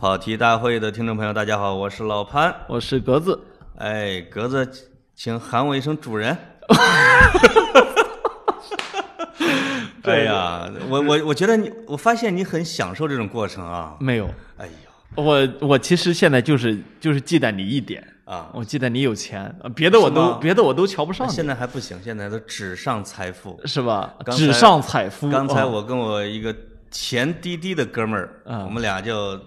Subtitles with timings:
[0.00, 2.54] 跑题大会的听众朋友，大家好，我是老潘。
[2.66, 3.38] 我是格子，
[3.76, 4.66] 哎，格子，
[5.14, 6.34] 请喊我一声主人。
[10.04, 13.94] 哎呀，我我我觉得你，我发现你很享受这种过程啊。
[14.00, 14.24] 没有，
[14.56, 14.72] 哎呀，
[15.16, 23.60] 我我其实现在就是就是忌惮你一点啊，我忌惮你有钱，呃别的我都别的我都瞧不上你，现在还不行，现在都纸上财富。
[23.66, 24.14] 是吧？
[24.30, 25.26] 纸上采夫。
[25.26, 26.56] 哦刚才我跟我一个
[26.90, 29.38] 前滴滴的哥们儿，嗯我们俩就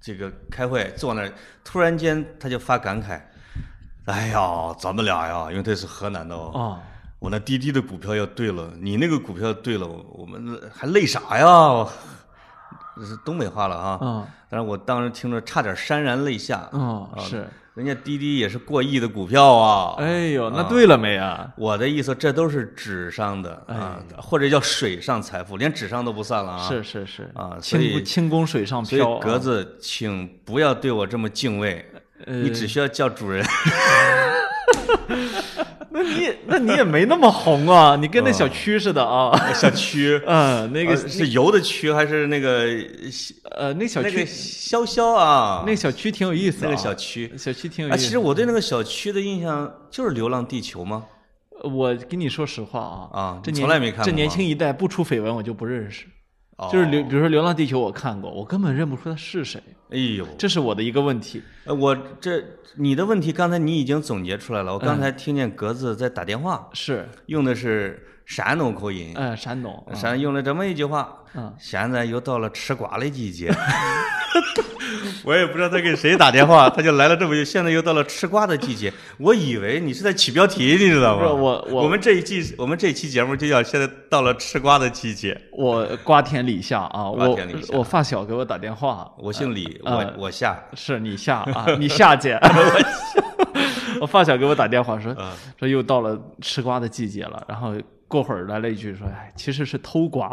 [0.00, 1.32] 这个开会坐那儿，
[1.64, 3.20] 突然间他就发感慨
[4.06, 6.78] ：“哎呀，咱们俩呀，因为他是河南的哦，哦，
[7.18, 11.86] 我那滴滴的股票要对了，你那个股票对了，我们还累啥呀？”
[12.96, 16.68] 这是东北话了啊，嗯但是我当时听着差点潸然泪下。
[17.18, 17.48] 是。
[17.78, 19.94] 人家滴滴也是过亿的股票啊。
[19.98, 21.48] 哎呦，那对了没啊？
[21.56, 26.68] 我的意思，这都是纸上的啊，或者叫水上财富，连纸上都不算了啊。
[26.68, 29.18] 是是是啊所以轻轻功水上所漂啊。
[29.20, 31.88] 以格子，请不要对我这么敬畏，
[32.26, 33.46] 呃你只需要叫主人。
[35.98, 39.36] 那你也那你也没那么红啊， 你跟那小区似的啊。
[39.52, 42.66] 小区， 嗯，那那个是油的区还是那个
[43.50, 45.64] 呃，那小那个区潇潇啊？
[45.66, 46.68] 那小区挺有意思啊。
[46.68, 48.04] 那个小区小区挺有啊，意思。
[48.04, 51.04] 其实我对那个小区的印象就是《流浪地球》吗？
[51.64, 52.80] 我跟你说实话
[53.12, 56.10] 啊，啊这从来没看过这年轻一代不出绯闻我就不认识，哦
[56.72, 61.40] 就是流，比如说《流浪地球》我看过，我根本认不出他是谁，哎呦，这是我的一个问题。
[61.64, 62.42] 呃我这
[62.76, 73.50] 你的问题刚才你已经总结出来了，我刚才听见格子在打电话，是，用的是山东口音，嗯，山东，啊山用了这么一句话，嗯，现在又到了吃瓜的季节。
[75.24, 78.92] 我也不知道他给谁打电话， 他就来了这么一句，现在又到了吃瓜的季节。
[79.18, 81.22] 我以为你是在起标题，你知道吗？
[81.22, 85.38] 不是我我我们这一季我们这一期节目就叫现在到了吃瓜的季节。
[85.52, 87.38] 我瓜田李下啊，瓜我
[87.78, 92.38] 我发小给我打电话，我姓李，呃我我下，是你下 啊，你下姐，
[94.02, 95.32] 我发小给我打电话说嗯。
[95.58, 97.74] 说又到了吃瓜的季节了，然后
[98.08, 100.28] 过会儿来了一句说，哎，其实是偷瓜。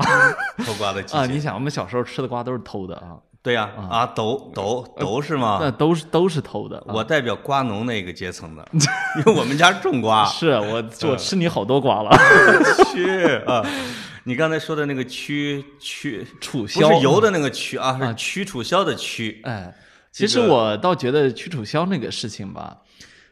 [0.66, 5.60] 偷瓜的 啊，你想我们小时候吃的瓜都是偷的啊，对呀，啊，都都都是吗？
[5.62, 6.78] 那都是都是偷的。
[6.80, 6.94] 啊。
[6.96, 10.26] 我代表瓜农那个阶层的， 因为我们家种瓜。
[10.26, 12.10] 是我我吃你好多瓜了，
[12.92, 13.64] 去啊，
[14.24, 18.08] 你刚才说的那个区区不楚萧是油的那个区啊，啊。
[18.08, 19.42] 是驱楚萧的驱。
[19.44, 19.76] 哎，
[20.12, 22.78] 其实我倒觉得屈楚萧那个事情吧，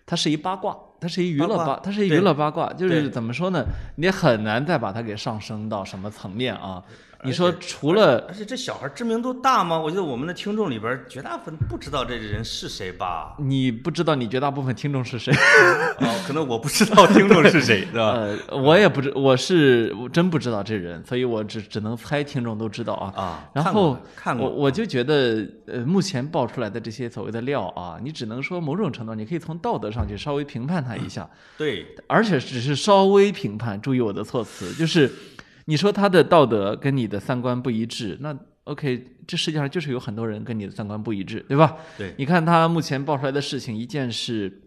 [0.05, 3.61] 它是一八卦，它是一娱乐八八，它是一娱乐八卦，就是怎么说呢？
[3.97, 6.81] 你很难再把它给上升到什么层面啊？
[7.25, 9.79] 你说除了而且这小孩知名度大吗？
[9.79, 13.35] 我觉得我们的听众里边绝大部分不知道这人是谁吧？
[13.39, 15.33] 你不知道你绝大部分听众是谁，
[15.99, 18.11] 哦，可能我不知道听众是谁，是吧？
[18.11, 23.13] 呃，我也不知，我是我真不知道这人，所以我只只能猜听众都知道啊。
[23.15, 33.79] 啊，然后看过，我我就觉得，呃，目前爆出来的这些所谓的料啊，你只能说某种程度，你可以从道德上去稍微评判他一下，对，而且只是稍微评判。
[33.81, 35.11] 注意我的措辞，就是
[35.65, 41.75] 你说他的道德跟你的三观不一致，那 OK，这世界上就是有很多人跟你的三观不一致，对吧？
[41.97, 44.61] 对，你看他目前爆出来的事情，一件是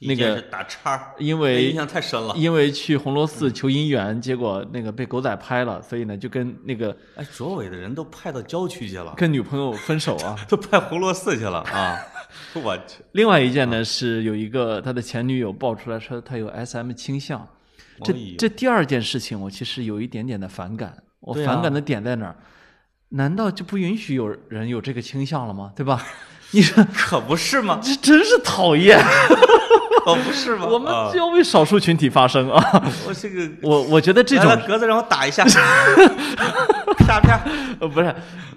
[0.00, 2.34] 那个是打叉儿，因为印象太深了。
[2.36, 10.36] 因为去红螺寺求姻缘，结果那个被狗仔拍了，所以呢就跟那个哎，卓伟的人都派到郊区去了，跟女朋友分手啊。
[10.48, 11.98] 都派红螺寺去了啊！
[12.62, 17.46] 我去，另外一件呢是有一个他的前女友爆出来说他有 SM 倾向，
[18.02, 20.94] 这这第二件事情我其实有一点点的反感。
[21.20, 22.36] 我反感的点在哪儿？
[23.10, 25.72] 难道就不允许有人有这个倾向了吗？
[25.74, 26.04] 对吧？
[26.52, 27.80] 你说 可不是吗？
[27.82, 28.98] 这真是讨厌！
[30.04, 30.64] 可不是吗？
[30.70, 32.62] 我们要为少数群体发声啊！
[33.06, 35.44] 我这个我我觉得这种格子让我打一下，
[36.98, 37.40] 啪啪。
[37.80, 38.14] 呃不是，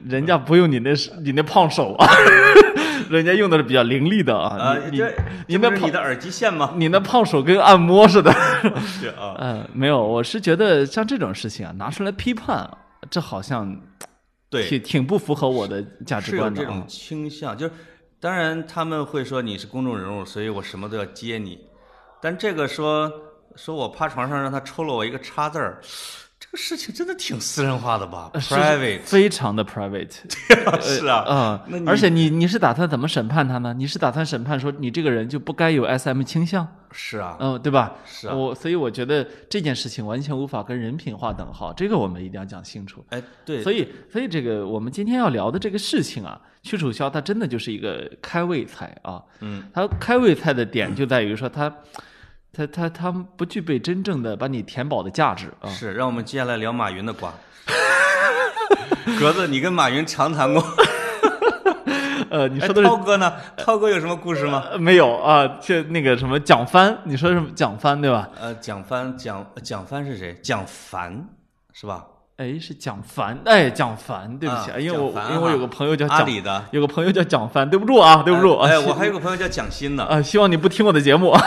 [0.07, 2.07] 人家不用你那是你那胖手啊，
[3.11, 4.57] 人家用的是比较凌厉的啊。
[4.57, 5.13] 啊，你这
[5.47, 6.73] 你那胖这不是你的耳机线吗？
[6.77, 8.31] 你那胖手跟按摩似的。
[8.81, 12.69] 是啊，嗯， 没有，我是觉得像这种事情啊，拿出来批判，
[13.09, 13.75] 这好像
[14.49, 16.85] 对，挺挺不符合我的价值观的啊这种。
[16.87, 17.73] 倾向，就是
[18.19, 21.59] 当然他们会说你是公众人物，所以我什么都要接你，
[22.21, 23.11] 但这个说
[23.55, 25.87] 说我趴床上让他抽了我一个叉字儿，这
[26.51, 30.15] 个事情真的挺私人化的吧？private 非常的 private。
[30.81, 33.73] 是啊，啊、那你而且你你是打算怎么审判他呢？
[33.73, 36.67] 你是打算审判说你这个人就不该有 SM 倾向？
[36.91, 37.93] 是啊，嗯、对吧？
[38.05, 43.03] 是啊我所以我觉得这件事情完全无法跟人品划等号，这个我们一定要讲清楚。
[43.09, 49.23] 哎，对，所以，所以这个我们今天要聊的这个事情啊，屈楚萧他真的就是一个开胃菜啊。
[49.39, 51.73] 嗯，他开胃菜的点就在于说他，
[52.53, 55.69] 他他他不具备真正的把你填饱的价值啊。
[55.69, 57.33] 是，让我们接下来聊马云的瓜。
[59.19, 60.61] 格子，你跟马云长谈过？
[62.29, 63.33] 呃，你哎说的是涛哥呢？
[63.57, 64.63] 涛哥有什么故事吗？
[64.71, 65.45] 呃没有啊？
[65.61, 68.29] 就那个什么蒋帆，你说是蒋帆对吧？
[68.39, 70.33] 呃，蒋帆，蒋蒋帆是谁？
[70.41, 71.27] 蒋凡
[71.73, 72.05] 是吧？
[72.37, 76.63] 哎，是蒋凡，哎，蒋凡，对不起，啊因为我因为我有个朋友叫，阿里的。
[76.71, 78.69] 有个朋友叫蒋帆，对不住啊，对不住啊。
[78.69, 80.03] 哎，我 还有个朋友叫蒋欣呢。
[80.05, 81.33] 啊，希望你不听我的节目。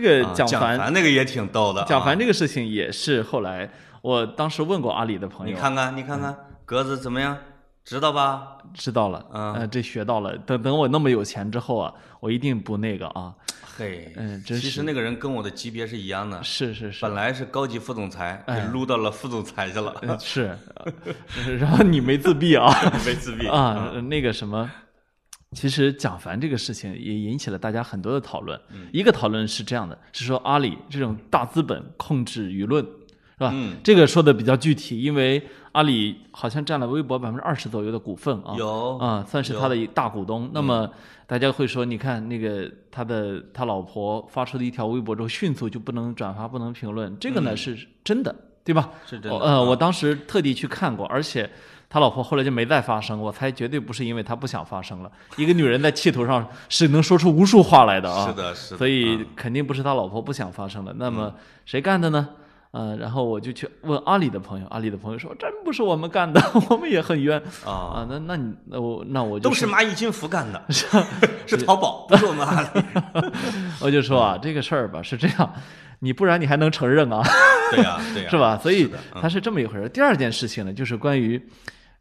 [0.00, 1.86] 这个啊蒋蒋凡，凡那个也挺逗的啊。
[1.88, 3.68] 蒋凡这个事情也是后来
[4.02, 7.36] 我当时问过阿里的朋友，你看看，你看看格子怎么样？
[7.84, 8.58] 知道吧？
[8.74, 10.36] 知道了，嗯呃，这学到了。
[10.38, 13.32] 等等我那么有钱之后啊，我一定不那个啊。
[13.78, 20.92] 嘿，嗯真是其实那个人跟我的级别是一样的，是是是本，来是高级副总裁，哎撸到了副总裁去了，呃是，呃
[21.58, 22.70] 然后你没自闭啊
[23.06, 24.70] 没自闭啊，那个什么。
[25.52, 28.58] 其实蒋凡这个事情也引起了大家很多的讨论。
[28.70, 33.50] 嗯一个讨论是这样的，是说阿里这种大资本控制舆论，是吧？
[33.54, 35.42] 嗯这个说的比较具体，因为
[35.72, 38.54] 阿里好像占了微博百分之二十左右的股份啊。
[38.58, 40.50] 有啊、算是他的一大股东。
[40.52, 40.90] 那么
[41.26, 48.34] 大家会说，你看那个他的他老婆发出的一条微博之后，迅速就不能转发、不能评论，这个呢、是真的，
[48.68, 48.90] 对吧？
[49.06, 51.48] 是真的我呃，啊我当时特地去看过，而且。
[51.90, 55.10] 他老婆后来就没再发声，我猜绝对不是因为他不想发声了。
[55.38, 58.76] 一个女人在气头上是能说出无数话来的啊，是的，是的。
[58.76, 60.92] 所以啊肯定不是他老婆不想发生了。
[60.98, 61.32] 那么
[61.64, 62.28] 谁干的呢？
[62.72, 66.38] 呃，然后我就去问阿里的朋友，阿里的朋友说真不是我们干的，
[66.68, 68.06] 我们也很冤啊，啊。
[68.06, 72.68] 那那你那我那我就都是蚂蚁金服干的，是淘宝，不是我们阿里。
[73.80, 75.54] 我就说啊，这个事儿吧是这样，
[76.00, 77.22] 你不然你还能承认啊，
[77.74, 78.58] 对呀，对呀，是吧？
[78.58, 79.88] 所以它是这么一回事。
[79.88, 81.40] 第二件事情呢，就是关于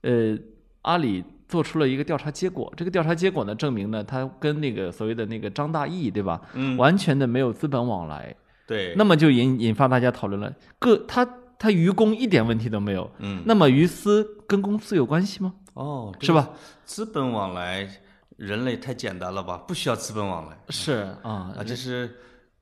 [0.01, 0.37] 呃
[0.81, 8.35] 阿里做出了一个调查结果，这个调查结果呢证明呢，他跟那个所谓的那个张大奕对吧，嗯，完全的没有资本往来。
[8.65, 11.27] 对，那么就引引发大家讨论了，各他
[11.57, 15.53] 他于公一点问题都没有，嗯，那么于私跟公司有关系吗？
[15.73, 16.49] 哦，是吧？
[16.83, 17.87] 资本往来，
[18.35, 19.57] 人类太简单了吧？
[19.67, 22.17] 不需要资本往来是啊啊，这是。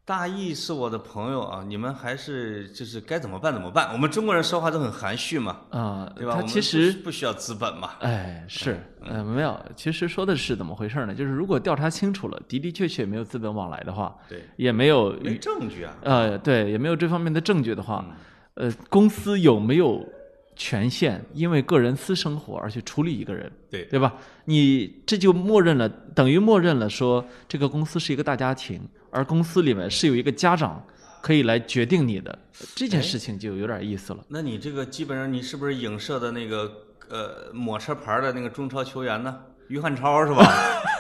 [0.08, 3.92] 大义是我的朋友啊，你们还是就是该怎么办怎么办。
[3.92, 6.36] 我们中国人说话都很含蓄嘛，啊，对吧？
[6.36, 11.16] 他其实不不需要资本嘛，哎是呃没有，其实说的是怎么回事呢？
[11.16, 15.96] 就是如果调查清楚了，的的确确没有资本往来的话，对，也没有没证据啊。
[16.04, 18.06] 呃对，也没有这方面的证据的话，
[18.54, 20.08] 嗯呃，公司有没有
[20.56, 23.52] 权限因为个人私生活而去处理一个人？
[23.72, 24.14] 对，对吧？
[24.46, 30.86] 你这就默认了，等于默认了说这个公司是一个大家庭，而公司里面是有一个家长
[31.22, 32.38] 可以来决定你的
[32.76, 34.24] 这件事情，就有点意思了。
[34.28, 36.72] 那你这个基本上你是不是影射的那个
[37.08, 39.40] 呃抹车牌的那个中超球员呢？
[39.68, 40.46] 于汉超是吧？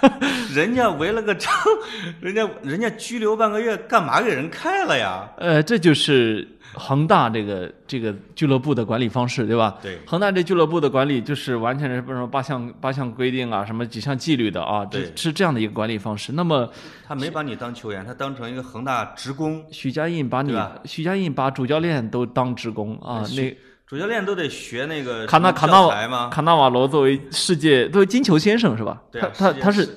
[0.53, 1.53] 人家围了个章，
[2.21, 5.27] 人家人家拘留半个月，干嘛给人开了呀？
[5.38, 9.77] 呃，这就是恒大这个这个俱乐部的管理方式，对吧？
[9.81, 16.33] 对恒大这俱乐部的管理就是完全是不是什么八项八项规定啊，什么几项纪律的啊，这是这样的一个管理方式。
[16.33, 16.69] 那么
[17.07, 26.29] 他没把你当球员，他当成一个恒大职工，许家印把你，许家印把主教练都当职工啊，那主教练都得学那个卡纳卡纳？
[26.29, 28.99] 卡纳瓦罗作为世界作为金球先生是吧？
[29.11, 29.87] 对啊，他他他是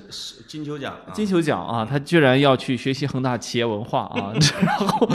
[0.46, 5.08] 金球奖啊，金球奖啊，他居然要去学习恒大企业文化啊， 然后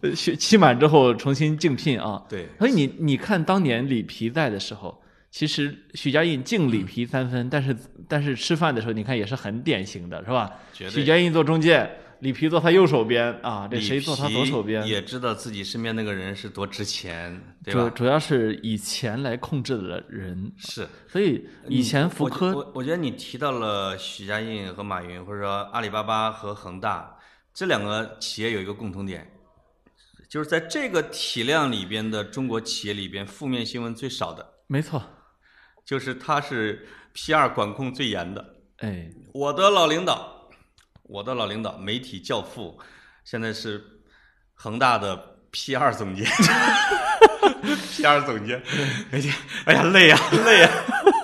[0.00, 2.22] 呃学期满之后重新竞聘啊。
[2.26, 7.76] 对，所以你你看当年里皮在的时候，其实许家印敬里皮三分，但是
[8.08, 10.50] 但是吃饭的时候你看也是很典型的是吧？
[10.72, 11.86] 许家印做中介，
[12.24, 14.82] 里皮坐他右手边啊，这谁坐他左手边？
[14.86, 17.82] 也知道自己身边那个人是多值钱，对吧？
[17.90, 20.88] 主主要是以钱来控制的人，是。
[21.06, 27.14] 所以以前福我科我我觉得你提到了许家印和马云，或者说阿里巴巴和恒大
[27.52, 29.30] 这两个企业有一个共同点，
[30.26, 35.02] 就是在这个体量里边的中国企业里边，负面新闻最少的，没错，
[35.84, 38.54] 就是它是 PR 管控最严的。
[38.78, 40.33] 哎，我的老领导，
[41.04, 42.78] 我的老领导，媒体教父，
[43.24, 43.82] 现在是
[44.54, 45.16] 恒大的
[45.50, 46.24] P 二总监，
[47.92, 48.60] P 二总监，
[49.12, 49.34] 哎呀，
[49.66, 50.70] 哎呀，累呀、累呀、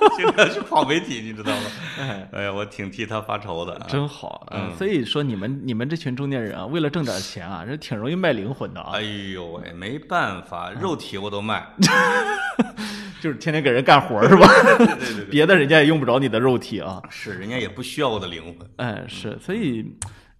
[0.36, 1.62] 在要去跑媒体，你知道吗？
[1.98, 2.28] 哎。
[2.32, 3.86] 哎呀，我挺替他发愁的啊。
[3.88, 11.66] 真好，嗯所以说你们你们这群中年人啊，为了挣点钱啊，这挺容易卖灵魂的啊哎，呦喂，没办法，肉体我都卖。
[13.20, 14.46] 就是天天给人干活是吧？
[14.78, 18.66] 对对对对， 别的人家也用不着你的肉体啊，是人家也不需要我的灵魂。
[18.76, 19.84] 哎，是，所以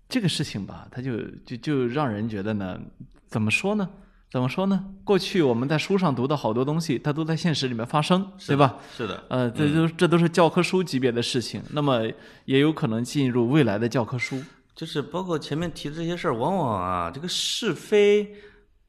[0.09, 2.81] 这个事情吧，他就就就让人觉得呢，
[3.29, 3.87] 怎么说呢？
[4.31, 4.85] 怎么说呢？
[5.03, 8.77] 过去我们在书上读的好多东西，它都在现实里面发生，对吧？
[8.97, 12.03] 是的，呃，这都这都是教科书级别的事情，那么
[12.45, 14.41] 也有可能进入未来的教科书。
[14.75, 18.35] 就是包括前面提的这些事儿，往往啊，这个是非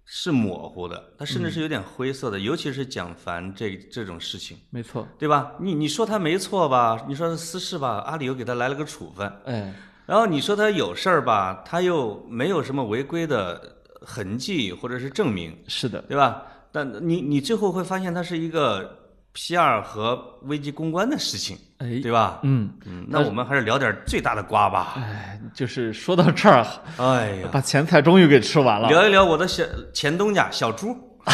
[0.05, 5.53] 是模糊的，它甚至是有点灰色的，尤其是蒋凡这这种事情，没错，对吧？
[5.59, 7.03] 你你说他没错吧？
[7.07, 9.73] 你说他私事吧，阿里又给他来了个处分，哎，
[10.05, 16.43] 然后你说他有事儿吧，他又没有什么违规的痕迹或者是证明，是的，对吧？
[16.71, 18.97] 但你你最后会发现它是一个
[19.35, 22.39] PR 和危机公关的事情，哎，对吧？
[22.43, 24.93] 嗯，嗯，那我们还是聊点最大的瓜吧。
[24.97, 26.65] 哎，就是说到这儿，
[26.97, 28.87] 哎呀，把前菜终于给吃完了。
[28.89, 30.95] 聊一聊我的小前东家小猪。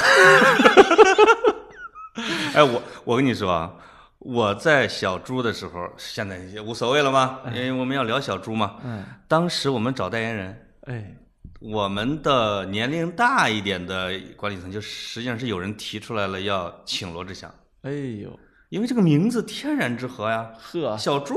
[2.54, 3.72] 哎，我我跟你说啊，
[4.20, 7.40] 我在小猪的时候，现在也无所谓了吗？
[7.54, 8.78] 因为我们要聊小猪嘛。
[8.84, 11.16] 嗯，当时我们找代言人，哎，
[11.60, 21.36] 我们的年龄大一点的管理层，就实际上是有人提出来了要请罗志祥，哎呦，因为这个名字天然之合呀，呵，小猪，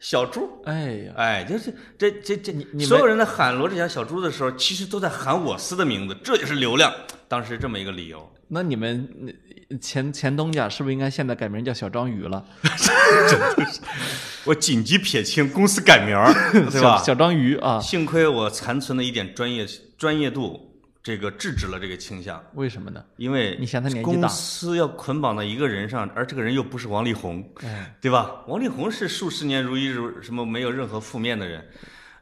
[0.00, 0.60] 小猪。
[0.64, 6.92] 哎呀，哎，就是这这这，你们所有人在喊罗志祥小猪的时候，其实都在喊我司的名字，这就是流量。
[7.28, 9.34] 当时这么一个理由，那你们
[9.68, 12.42] 呃前前东家是不是应该现在改名叫小章鱼了？
[14.44, 16.32] 我紧急撇清公司改名儿，
[16.70, 17.04] 对吧小？
[17.04, 17.78] 小章鱼啊？
[17.80, 19.66] 幸亏我残存的一点专业
[19.98, 20.67] 专业度，
[21.08, 23.02] 这个制止了这个倾向，为什么呢？
[23.16, 28.42] 因为你想他年纪大公司要捆绑到一个人上，而这个人又不是王力宏，哎，对吧？
[28.46, 31.66] 王力宏是数十年如一日，什么没有任何负面的人。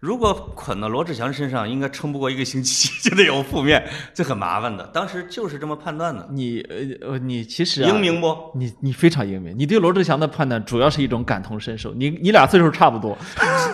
[0.07, 3.85] 如果捆到罗志祥身上，应该撑不过一个星期 就得有负面，
[4.15, 4.87] 这很麻烦的。
[4.93, 6.61] 当时就是这么判断的，你
[7.01, 8.33] 呃呃，你其实啊英明不？
[8.55, 11.93] 你你非常英明，你对罗志祥的判断主要是一种感同身受。
[11.93, 13.19] 你你俩岁数差不多，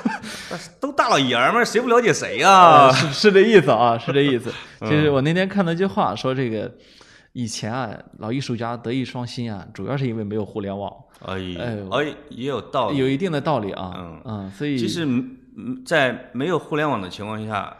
[0.81, 4.51] 都大老爷们儿，谁不了解谁呀、啊，是是这意思啊， 是这意思。
[4.81, 6.73] 嗯其实我那天看到一句话，说这个
[7.35, 10.91] 以前啊，老艺术家德艺双馨啊，主要是因为没有互联网，
[11.27, 11.35] 哎
[11.91, 12.97] 哎，也有道理。
[12.97, 13.93] 有一定的道理啊。
[13.97, 15.07] 嗯嗯，所以其实，
[15.57, 17.77] 嗯在没有互联网的情况下，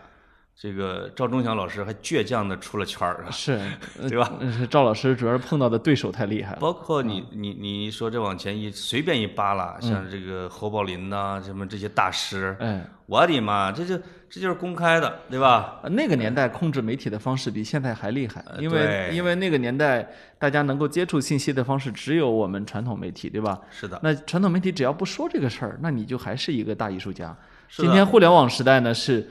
[0.55, 3.53] 这个赵忠祥老师还倔强的出了圈儿，是
[4.01, 4.31] 呃对吧？
[4.57, 6.59] 是赵老师主要是碰到的对手太厉害了。
[6.61, 13.99] 包括你你你说这往前一随便一扒拉，像这个侯宝林呐、什么这些大师，哎，我的妈，这就
[14.29, 15.81] 这就是公开的，对吧？
[15.83, 20.07] 呃那个年代控制媒体的方式比现在还厉害，因为呃因为那个年代
[20.39, 23.59] 大家能够接触信息的方式只有我们传统媒体，对吧？
[23.71, 27.35] 是的，那传统媒体只要不说这个事儿，那你就还是一个大艺术家。
[27.77, 29.27] 今天互联网时代呢，是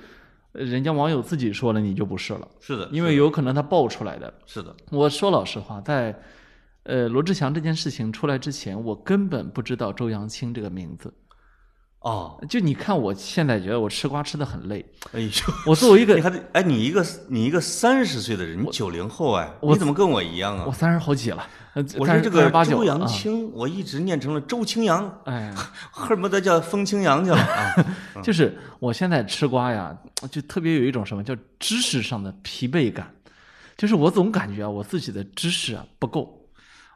[0.54, 4.34] 呃人家网友自己说了，你就不是了，是的，因为有可能他爆出来的。
[4.46, 6.20] 是的，我说老实话，在
[6.84, 11.14] 呃罗志祥这件事情出来之前，我根本不知道周扬青这个名字。
[12.02, 14.84] 哦，就你看，我现在觉得我吃瓜吃的很累。
[15.14, 15.30] 哎呦，
[15.68, 20.74] 我作为一个 你还得哎，你一个你一个三十岁的人，你九零后哎，我你怎么跟我一样啊我？
[20.74, 22.84] 三十好几了，呃我是这个周。
[22.84, 25.54] 扬青，我一直念成了周青阳，哎，
[25.92, 27.76] 恨不得叫风清扬去了啊！
[28.24, 29.96] 就是我现在吃瓜呀，
[30.32, 33.14] 就特别有一种什么叫知识上的疲惫感，
[33.78, 36.41] 就是我总感觉啊，我自己的知识啊不够。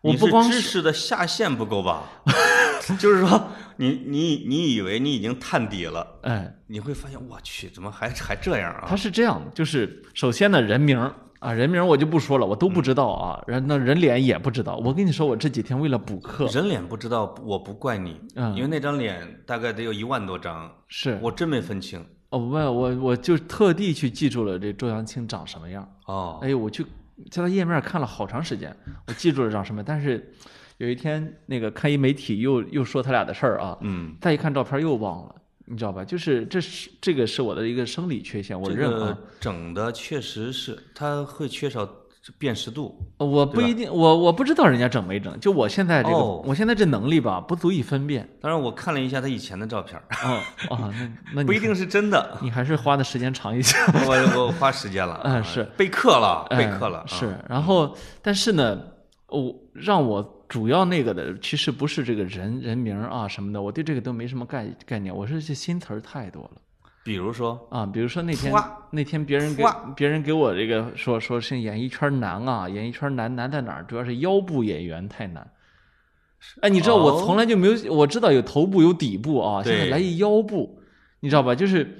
[0.05, 2.03] 我你是不光是知识的下限不够吧？
[2.99, 3.47] 就是说，
[3.77, 8.95] 你你你以为你已经探底了，哎，你会发现，我去，怎么还还这样啊他啊？
[8.95, 10.99] 是这样的，就是首先呢，人名
[11.39, 14.77] 啊，人名我就不说了，我都不知道啊，人那人脸也不知道。
[14.77, 22.05] 我跟你说，我这几天为了补课，人脸不知道，我不怪你，嗯因为那张脸大概得有一万多张，是我真没分清。
[22.29, 25.87] 哦，不，我我就特地去记住了这周扬青长什么样。
[26.05, 26.85] 哦，哎呦，我去
[27.31, 28.75] 在他页面看了好长时间，
[29.07, 30.33] 我记住了长什么，但是
[30.77, 36.03] 有一天那个看一媒体又又说他俩的事儿啊，嗯，再一看照片又忘了，你知道吧？
[36.03, 38.99] 就是这是这个是我的一个生理缺陷，我这认啊。
[38.99, 41.85] 个整的确实是，他会缺少
[42.37, 42.97] 辨识度。
[43.17, 48.27] 我不一定，我我不知道人家整没整，就我现在这个，哦我现在这能力吧，不足以分辨。
[48.41, 50.93] 当然，我看了一下他以前的照片儿，哦哦，
[51.33, 52.37] 那那不一定是真的。
[52.41, 53.77] 你还是花的时间长一些。
[54.05, 56.99] 我我花时间了， 嗯是备课了，备哎课了。
[56.99, 58.79] 啊是，然后但是呢，
[59.27, 65.15] 我让我主要那个的，其实不是这个人人名啊什么的，我对这个都没什么概概念。
[65.15, 66.61] 我是这新词儿太多了
[67.05, 68.51] 比如说，啊，比如说那天
[68.89, 69.63] 那天别人给
[69.95, 73.83] 别人给我这个说说是演艺圈难啊，演艺圈难难在哪儿？
[73.83, 75.47] 主要是腰部演员太难。
[76.61, 80.79] 哎，你知道我哦从来就没有，我知道有头部有底部啊，现在来一腰部，
[81.19, 81.53] 你知道吧？
[81.53, 81.95] 就是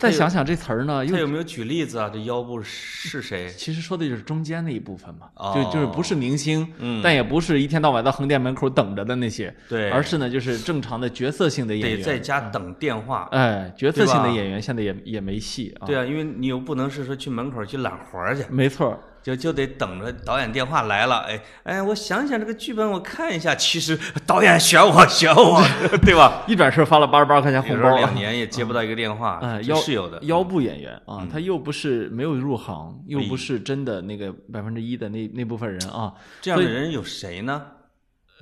[0.00, 2.10] 再想想这词儿呢，又他有没有举例子啊？
[2.12, 3.48] 这腰部是谁？
[3.50, 13.28] 其实说的就是中间那一部分嘛，哦就就是不是明星，嗯但也不是一天到晚在横店门口等着的那些，对，而是呢就是正常的角色性的演员，得在家等电话。
[13.32, 25.62] 哎，角色性的演员现在也也没戏啊，对啊，因为你又不能是说去门口去揽活儿去，没错儿，就就得等着导演电话来了，哎哎，我想想这个剧本，我看一下，其实导演选我 选我，
[26.02, 26.42] 对吧？
[26.46, 30.18] 一转身发了八十八块钱红包两年也接不到一个电话，哎，这腰是有的。
[30.22, 37.62] 腰部演员啊嗯，他又不是没有入行，又哎不是真的那个百分之一的那那部分人啊，这样的人有谁呢？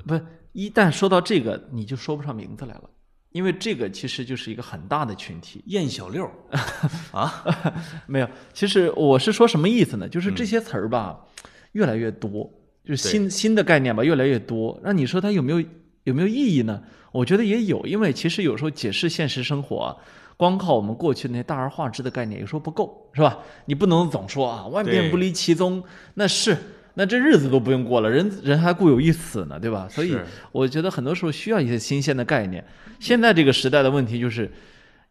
[0.06, 0.18] 不，
[0.52, 2.82] 一旦说到这个，你就说不上名字来了，
[3.32, 5.62] 因为这个其实就是一个很大的群体。
[5.66, 6.28] 燕小六
[7.12, 7.44] 啊，
[8.06, 10.08] 没有，其实我是说什么意思呢？
[10.08, 11.18] 就是嗯这些词儿吧，
[11.72, 12.50] 越来越多，
[12.84, 14.80] 就是新新的概念吧，越来越多。
[14.82, 15.62] 那你说它有没有
[16.04, 16.82] 有没有意义呢？
[17.12, 19.96] 我觉得也有，因为其实有时候解释现实生活啊，
[20.36, 23.38] 光靠我们过去那些大而化之的概念，有时候不够，是吧？
[23.66, 25.82] 你不能总说啊，万变不离其宗，
[26.14, 26.56] 那是。
[26.98, 29.86] 那这日子都不用过了，人人还固有一死呢，对吧？
[29.88, 30.18] 所以
[30.50, 32.66] 我觉得很多时候需要一些新鲜的概念。
[32.98, 34.50] 现在这个时代的问题就是，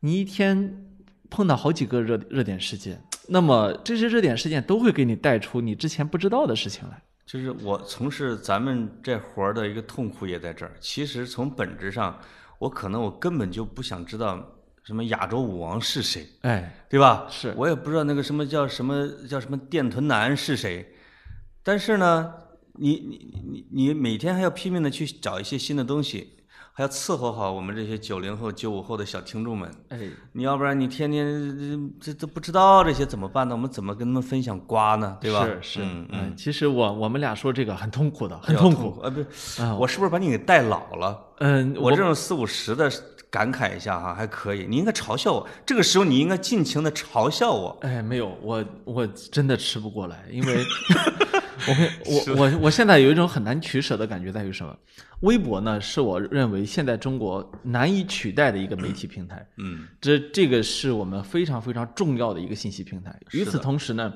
[0.01, 0.85] 你一天
[1.29, 7.01] 碰到好几个热热点事件，那么这些热点事件都会给你带出你之前不知道的事情来。
[7.25, 10.73] 就是我从事咱们这活儿的一个痛苦也在这儿。
[10.81, 12.19] 其实从本质上，
[12.59, 14.45] 我可能我根本就不想知道
[14.83, 17.27] 什么亚洲舞王是谁，哎，对吧？
[17.29, 20.85] 是我也不知道那个什么叫什么叫什么电臀男是谁，
[21.67, 22.31] 但是呢，
[22.75, 26.29] 你你你你每天还要拼命的去找一些新的东西，
[26.71, 29.69] 还要伺候好我们这些九零后、九五后的小听众们。
[29.89, 29.99] 哎，
[30.31, 33.53] 你要不然你天天呃这都不知道这些怎么办呢？
[33.53, 35.17] 我们怎么跟他们分享瓜呢？
[35.19, 35.43] 对吧？
[35.43, 38.91] 是是，嗯嗯，其实我我们俩说这个很痛苦的，很痛苦。
[38.91, 39.09] 苦啊！
[39.09, 39.21] 不
[39.77, 41.19] 我是不是把你给带老了？
[41.39, 42.89] 嗯，我这种四五十的
[43.29, 44.65] 感慨一下哈，还可以。
[44.69, 47.77] 你应该嘲笑我，这个时候你应该尽情的嘲笑我。
[47.81, 50.63] 哎，没有，我我真的吃不过来，因为
[51.67, 51.89] 我会
[52.35, 54.77] 我我我现在有一种很难取舍的感觉，在于什么？
[55.21, 59.47] 微博呢，是我认为现在中国难以取代的一个媒体平台。
[59.57, 63.19] 嗯，这这个是我们非常非常重要的一个信息平台。
[63.31, 64.13] 与此同时呢，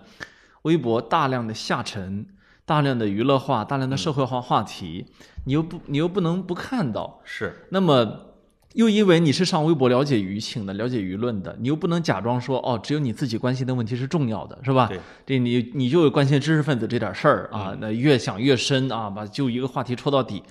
[0.62, 2.26] 微博大量的下沉、
[2.66, 5.08] 大量的娱乐化、大量的社会化话题，
[5.46, 7.20] 你又不你又不能不看到。
[7.26, 8.31] 是那么
[8.74, 14.88] 又因为你是上微博了解舆情的、了解舆论的，你又不能假装说哦，只有你自己关心的问题是重要的，是吧？
[14.88, 20.42] 对，这你你就关心知识分子这点事儿啊，那越想越深啊，把就一个话题戳到底。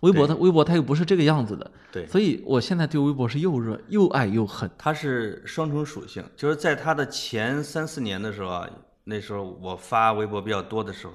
[0.00, 4.70] 微博它微博它又不是这个样子的，对，所以我现在对微博是又热又爱又恨。
[4.78, 8.70] 它是双重属性，就是在它的前三四年的时候啊，
[9.02, 11.14] 那时候我发微博比较多的时候，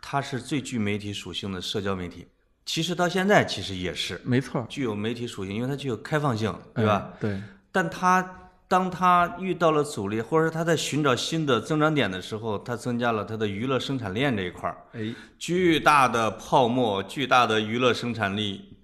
[0.00, 2.26] 它是最具媒体属性的社交媒体。
[2.64, 7.10] 其实到现在其实也是没错，具有媒体属性，因为它具有开放性，对吧？
[7.14, 7.16] 哎？
[7.20, 18.76] 对，但它当它遇到了阻力，或者是它在寻找新的增长点的时候，它增加了它的娱乐生产链这一块儿，哎，巨大的泡沫、巨大的娱乐生产力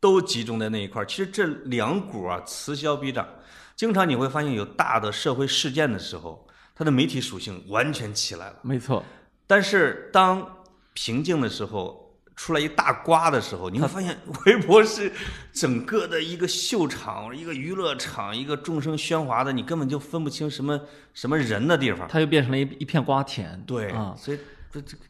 [0.00, 1.06] 都集中在那一块儿。
[1.06, 3.26] 其实这两股啊，此消彼长。
[3.74, 8.56] 经常你会发现，有大的社会事件的时候，它的媒体属性完全起来了。
[8.62, 9.02] 没错，
[9.46, 10.46] 但是当
[10.92, 12.01] 平静的时候，
[12.34, 14.16] 出来一大瓜的时候，你会发现
[14.46, 15.12] 微博是
[15.52, 20.80] 整个的一个秀场、一个娱乐场、一个众生喧哗的，你根本就分不清什么
[21.12, 22.08] 什么人的地方。
[22.08, 23.62] 它又变成了一一片瓜田。
[23.66, 24.38] 对，啊所以
[24.72, 25.02] 这这个，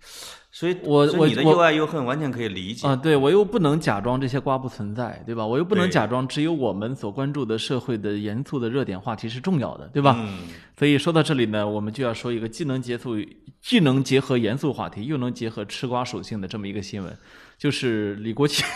[0.55, 2.87] 所以我所以你的我又爱又恨完全可以理解。
[2.87, 5.47] 啊，对我又不能假装这些瓜不存在，对吧？
[5.47, 10.15] 我又不能假装只有我们所关注的社会的严肃的热点话题是重要的，对吧？
[10.21, 10.41] 嗯，
[10.79, 13.17] 所以说到这里呢，我们就要说一个既能结束、
[13.63, 17.17] 既能结合严肃话题，又能结合吃瓜属性的这么一个新闻，
[17.57, 18.67] 就是李国庆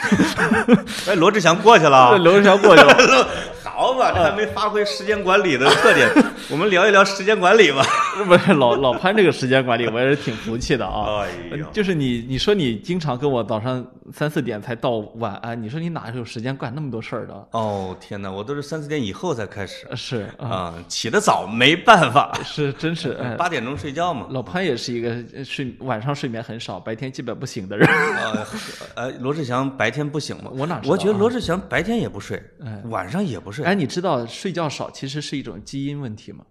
[1.07, 2.17] 哎，罗志祥过去了啊。
[2.25, 3.29] 刘志祥过去了，
[3.77, 6.09] 好吧，这还没发挥时间管理的特点，
[6.51, 7.85] 我们聊一聊时间管理吧。
[8.27, 11.21] 不是老老潘这个时间管理，我也是挺服气的啊。
[11.53, 17.49] 哎呦，就是你，你说你经常跟我早上三四点才到晚安，你说你哪有时间干那么多事儿的？
[17.53, 24.27] 哦天哪，我都是三四点以后才开始呃是啊，啊，起得早没办法， 是真是哎，八点钟睡觉嘛。
[24.31, 27.89] 老潘也是一个呃睡晚上睡眠很少，白天基本不醒的人。
[27.89, 28.47] 呃，
[28.95, 30.51] 呃，罗志祥白天不醒吗？
[30.55, 36.45] 我哪知道我觉得啊罗志祥白天也不睡哎，晚上也不睡，哎，你知道睡觉少其实是一种基因问题吗？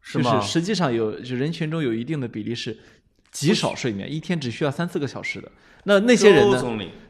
[0.00, 0.48] 是吗就是？
[0.48, 2.76] 实际上有，就人群中有一定的比例是
[3.32, 5.50] 极少睡眠，一天只需要三四个小时的。
[5.84, 6.62] 那那些人呢？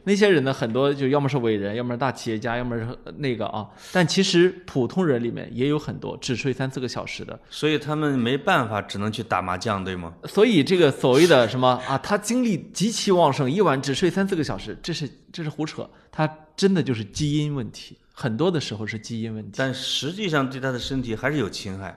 [0.05, 3.69] 那些人呢，很多就要么是伟人，要么是大企业家，要么是那个啊。
[3.91, 7.39] 但其实普通人里面也有很多只睡三四个小时的。
[7.51, 10.11] 所以他们没办法，只能去打麻将，对吗？
[10.25, 15.87] 所以这个所谓的什么啊，他精力极其旺盛，一晚只睡三四个小时，这是这是胡扯。
[16.11, 19.51] 他真的就是基因问题，很多的时候是基因问题。
[19.57, 21.95] 但实际上对他的身体还是有侵害。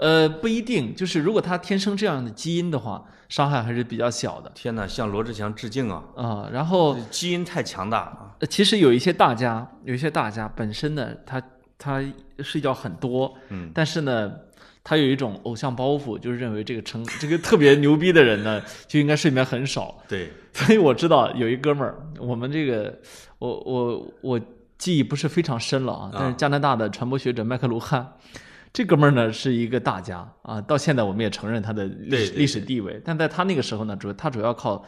[0.00, 6.02] 呃，不一定，就是如果他天生这样的基因的话，伤害还是比较小的天哪，向罗志祥致敬啊！
[6.16, 8.34] 啊、然后基因太强大啊！
[8.38, 11.40] 呃其实有一些大家，有一些大家本身呢，他
[11.78, 12.02] 他
[12.38, 14.32] 睡觉很多，嗯，但是呢，
[14.82, 19.98] 他有一种偶像包袱，就是认为这个成这个特别牛逼的人呢，就应该睡眠很少。
[20.08, 22.98] 对， 所以我知道有一哥们儿，我们这个
[23.38, 24.40] 我我我
[24.78, 28.14] 记忆不是非常深了啊，但是加拿大的传播学者麦克卢汉，
[28.72, 34.84] 这哥们儿呢是一个大家啊，到现在我们也承认他的历史历史地位，但在他那个时候呢，主他主要靠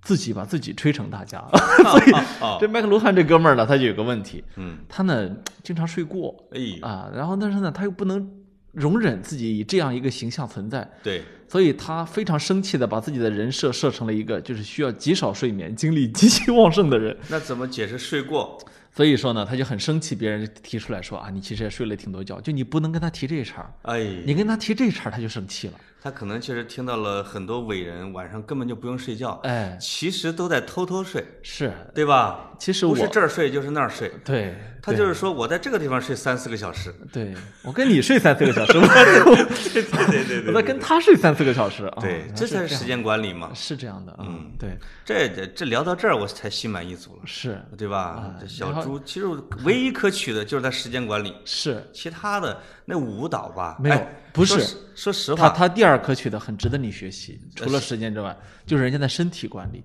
[0.00, 1.44] 自己把自己吹成大家，
[1.82, 5.28] 所以哦，这麦克卢汉这哥们儿呢，他就有个问题，嗯，他呢
[5.64, 8.30] 经常睡过哎，啊，然后但是呢他又不能
[8.70, 17.16] 容忍自己以这样一个形象存在，对，所以他非常生气的把自己的人设设成了一个就是需要极少睡眠、精力极其旺盛的人。
[17.28, 18.56] 那怎么解释睡过？
[18.98, 25.74] 所以说呢，他就很生气，别人提出来说啊，你其实也睡了挺多觉，就你不能跟他提这茬儿，哎，你跟他提这茬儿，他就生气了。
[26.02, 32.50] 他可能确实听到了很多伟人晚上根本就不用睡觉，哎，其实都在偷偷睡，是，对吧？
[32.58, 37.32] 其实我不是这儿睡就是那儿睡，对，他就是说我在这个地方睡三四个小时，对
[37.62, 38.86] 我跟你睡三四个小时，我
[39.72, 43.50] 对对对对我在跟他睡三四个小时啊，对，这才是时间管理嘛。
[43.54, 47.60] 是这样的，嗯，对，这这这聊到这儿，我才心满意足了，是。
[47.76, 48.34] 对吧？
[48.40, 49.26] 这小猪其实
[49.64, 58.36] 唯一可取的就是他时间管理，是，其他的那舞蹈吧，没有哎不是说实话他，他第二可取的很值得你学习，除了时间之外，
[58.66, 59.82] 就是人家的身体管理。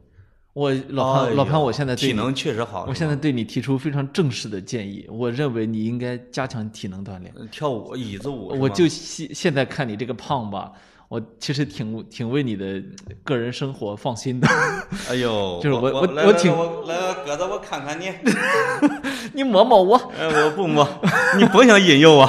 [0.54, 7.34] 我老潘，老潘，我现在对你体能确实好，我现在对你提出非常正式的建议，我认为你应该加强体能锻炼。
[7.36, 10.72] 呃跳舞椅子舞，我就现现在看你这个胖吧，
[11.14, 12.82] 我其实挺挺为你的
[13.24, 14.48] 个人生活放心的。
[15.08, 16.52] 哎呦， 就是我我我我挺
[16.88, 18.12] 来来来我来鸽子，我看看你，
[19.32, 20.84] 你摸摸我，哎，我不摸，
[21.38, 22.24] 你甭想引诱我。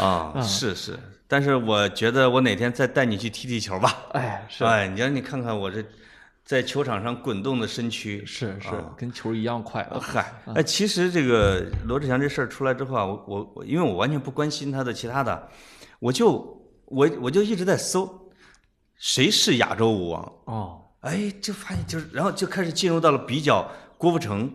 [0.00, 4.64] 啊，是是，但是我觉得我哪天再带你去踢踢球吧，哎，是。
[4.64, 5.84] 哎，你让你看看我这
[6.46, 10.00] 在球场上滚动的身躯，是是啊，跟球一样快啊。
[10.00, 15.46] 嗨，哎，其实这个罗志祥这事儿出来之后啊，我我我，因为我完全不关心他的其他的，
[15.98, 16.55] 我就
[16.86, 18.30] 我我就一直在搜
[18.96, 24.50] 谁是亚洲舞王，哦，哎，就发现就是，然后就开始进入到了比较郭富城、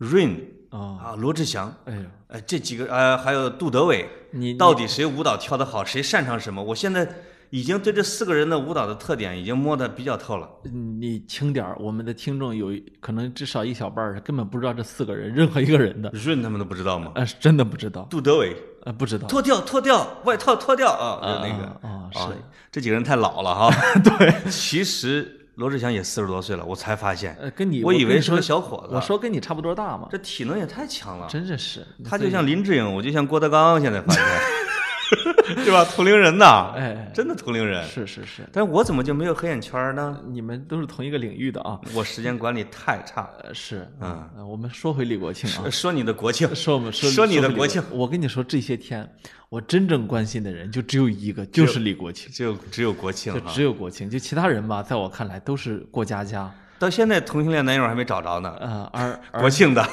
[0.00, 6.62] Rain 哦，啊、罗志祥，哎呀，哎，这几个呃，还有杜德伟，你到底谁舞蹈跳得好，谁擅长什么？
[6.62, 7.06] 我现在
[7.54, 10.50] 已经对这四个人的舞蹈的特点已经摸得比较透了。
[10.64, 17.12] 你轻点儿，我们的听众有可能至少一小半儿根本不知道这四个人任何一个人的，Rain 他们都不知道吗？
[17.14, 19.28] 呃，是真的不知道，杜德伟，呃，不知道。
[19.28, 22.34] 脱掉脱掉外套脱掉啊，就那个啊啊是，
[22.72, 23.70] 这几个人太老了哈。
[24.02, 28.96] 对，其实罗志祥也四十多岁了，我才发现，呃，跟你我以为是个小伙子。
[28.96, 34.24] 我说跟你差不多大嘛，这体能也太强了，真的是，他就像林志颖，我就像郭德纲，现在发现，
[35.64, 35.84] 对吧？
[35.84, 37.86] 同龄人呐，哎，真的同龄人。
[37.86, 40.18] 是是是，但是我怎么就没有黑眼圈呢？
[40.28, 41.78] 你们都是同一个领域的啊。
[41.94, 43.28] 我时间管理太差。
[43.42, 49.08] 呃，是，嗯呃，我们说回李国庆啊，说你的国庆， 说我们说说你的国庆我跟你说，这些天
[49.48, 53.40] 我真正关心的人就只有一个，就是李国庆，只有只有国庆就。
[53.50, 56.52] 只有国庆，就其他人吧，在我看来都是过家家。
[56.78, 58.54] 到现在同性恋男友还没找着呢。
[58.60, 59.88] 呃，而而国庆的，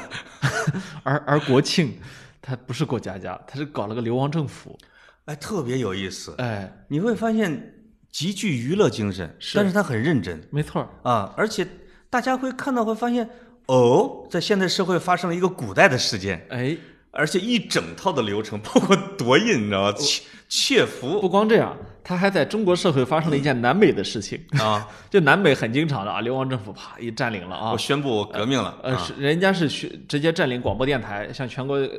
[1.03, 1.93] 而而国庆，
[2.41, 4.77] 他不是过家家，他是搞了个流亡政府。
[5.25, 6.33] 哎，特别有意思。
[6.37, 7.75] 哎，你会发现
[8.09, 11.67] 极具娱乐精神，但是他很认真没错，啊，而且
[12.09, 13.29] 大家会看到会发现，
[13.67, 16.75] 哦，在现代社会发生了一个古代的事件，哎，
[17.11, 19.93] 而且一整套的流程，包括夺印，你知道吗？
[19.97, 24.37] 窃窃服不光这样，他还在中国社会发生了一件南美的事情。
[24.59, 24.85] 啊！
[25.09, 28.97] 就南北很经常的啊，流亡政府啪一占领了啊我，宣布我革命了呃，啊！
[29.05, 31.89] 是人家是去直接占领广播电台，向全国呃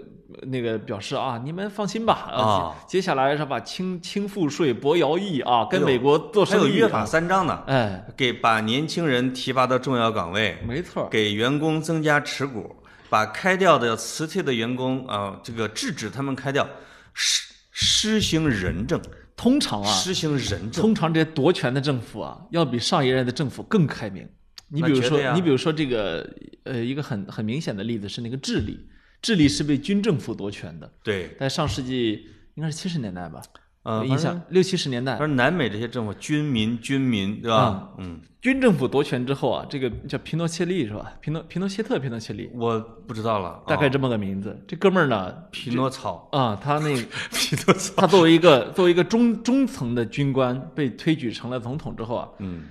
[0.43, 12.75] 那个表示啊，你们放心吧啊接接下来是吧，轻轻赋税，博徭役啊，跟美国做还有生意约法啊，三章呢，哎，给把年轻人提拔到重要岗位，没错儿，给员工增加持股，
[13.13, 16.67] 把开掉的辞退的员工啊，这个制止他们开掉，
[17.13, 18.99] 施施行仁政，
[19.37, 20.83] 通常啊，施行仁政。
[20.83, 24.27] 通常这些夺权的政府啊，要比上一任的政府更开明。
[24.69, 26.27] 你比如说你比如说这个
[26.65, 28.81] 呃，一个很很明显的例子是那个智利，
[29.21, 33.43] 智利是被军政府夺权的，对，在上世纪应该是七十年代吧，
[33.85, 37.89] 呃，我印象六七十年代反，正南美这些政府，军民军民，对吧？
[37.99, 41.13] 嗯，军政府夺权之后啊，这个叫皮诺切利是吧？
[41.21, 44.57] 皮诺皮诺切特皮诺切利，我不知道了，啊大概这么个名字。
[44.69, 46.95] 这哥们儿呢，皮诺曹，啊，他那
[47.35, 52.63] 皮诺曹，他作为一个作为一个中中层的军官被推举成了总统之后啊，嗯，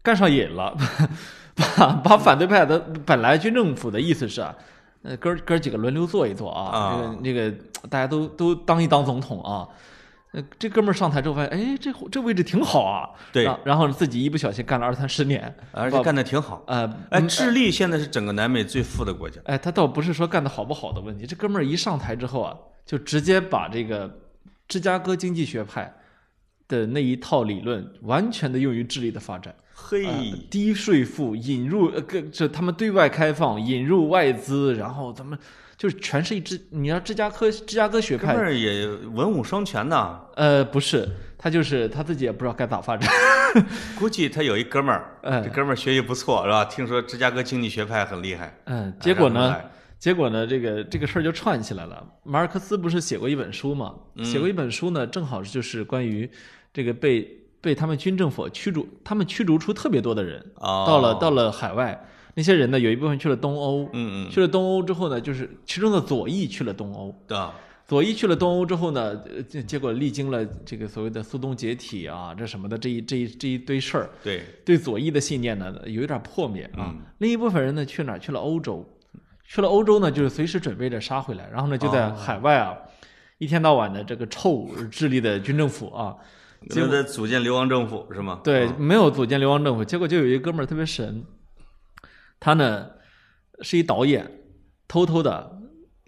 [0.00, 0.76] 干上瘾了，
[1.56, 4.54] 把把反对派的本来军政府的意思是啊，
[5.02, 7.50] 呃哥儿哥儿几个轮流坐一坐啊，啊这个那个
[7.90, 9.66] 大家都都当一当总统啊。
[10.32, 13.08] 呃，这哥们儿上台之后发现，哎，这这位置挺好啊。
[13.32, 16.62] 对然后自己一不小心干了二三十年，而且干的挺好。
[16.66, 19.40] 呃，哎，智利现在是整个南美最富的国家。
[19.44, 24.10] 哎，他倒不是说干的好不好的问题，这哥们儿一上台之后啊，就直接把这个
[24.66, 25.94] 芝加哥经济学派
[26.72, 29.54] 的那一套理论，完全的用于智力的发展。
[29.74, 30.12] 嘿，呃
[30.50, 35.38] 低税负，引入呃，个这他们对外开放，引入外资，然后咱们
[35.76, 36.58] 就是全是一支。
[36.70, 40.18] 你要芝加哥芝加哥学派，儿也文武双全呐。
[40.36, 41.06] 呃，不是，
[41.36, 43.10] 他就是他自己也不知道该咋发展。
[43.98, 46.64] 估计他有一哥们儿， 哎这哥们儿学习不错是吧？
[46.64, 49.60] 听说芝加哥经济学派很厉害，嗯，结果呢？
[49.98, 50.44] 结果呢？
[50.44, 52.04] 这个这个事儿就串起来了。
[52.24, 53.94] 马尔克斯不是写过一本书嘛？
[54.16, 56.28] 嗯写过一本书呢，正好就是关于
[56.72, 67.38] 这个被被他们军政府驱逐，他们驱逐出特别多的人，哦，到了到了海外，那些人呢，有一部分去了东欧，嗯嗯，去了东欧之后呢，就是其中的左翼去了东欧，对，
[67.86, 76.94] 左翼去了东欧之后呢，呃结结果历经了这个所谓的苏东解体啊，这什么的这一这一这一堆事儿，对，对左翼的信念呢有一点破灭啊。
[76.94, 77.02] 嗯。
[77.18, 78.18] 另一部分人呢去哪儿？
[78.18, 78.88] 去了欧洲，
[79.46, 82.16] 去了欧洲呢，就是随时准备着杀回来，然后呢就在哦。
[82.16, 82.74] 海外啊，
[83.38, 86.16] 一天到晚的这个臭智利的军政府啊，
[86.68, 88.40] 结果就在组建流亡政府是吗？
[88.42, 91.24] 对，嗯没有组建流亡政府，结果就有一哥们儿特别神，
[92.38, 92.90] 他呢
[93.60, 94.30] 是一导演，
[94.86, 95.58] 偷偷的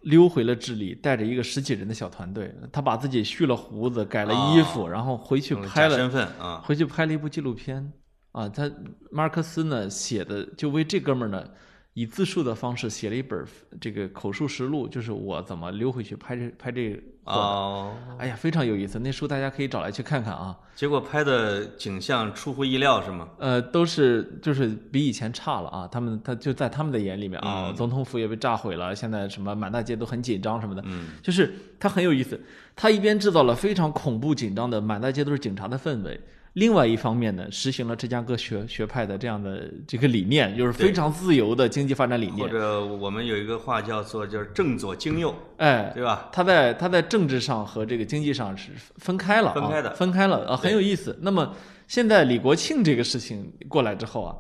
[0.03, 7.93] 溜回了智利，带着一个十几人的小团队，他把自己蓄了胡子，改了衣服，然后回去拍了身份啊，回去拍了一部纪录片。
[8.33, 8.69] 啊，他
[9.13, 11.49] 马尔克思呢写的就为这哥们儿呢
[11.95, 13.45] 以自述的方式写了一本
[13.81, 17.39] 这个口述实录，就是我怎么溜回去拍这拍这个货的。
[17.39, 20.57] 哦，哎呀，非常有意思，那书大家可以找来去看看啊。
[20.75, 23.29] 结果拍的景象出乎意料是吗？
[23.39, 25.87] 呃，都是就是比以前差了啊。
[25.87, 32.41] 他们他就在他们的眼里面啊，嗯总统府也被炸毁了，现在什么满大街都很紧张什么的，嗯，就是他很有意思。
[32.75, 36.21] 他一边制造了非常恐怖紧张的满大街都是警察的氛围，
[36.55, 42.51] 另外一方面呢，实行了芝加哥学学派的这样的这个理念，就是非常自由的经济发展理念或念。
[42.53, 46.29] 者我们有一个话叫做就是正左经右，哎，对吧？
[46.33, 51.19] 他在他在政治上和这个经济上是分开了、啊，分开的分开了啊，很有意思。
[51.23, 51.55] 那么
[51.89, 54.37] 现在李国庆这个事情过来之后啊，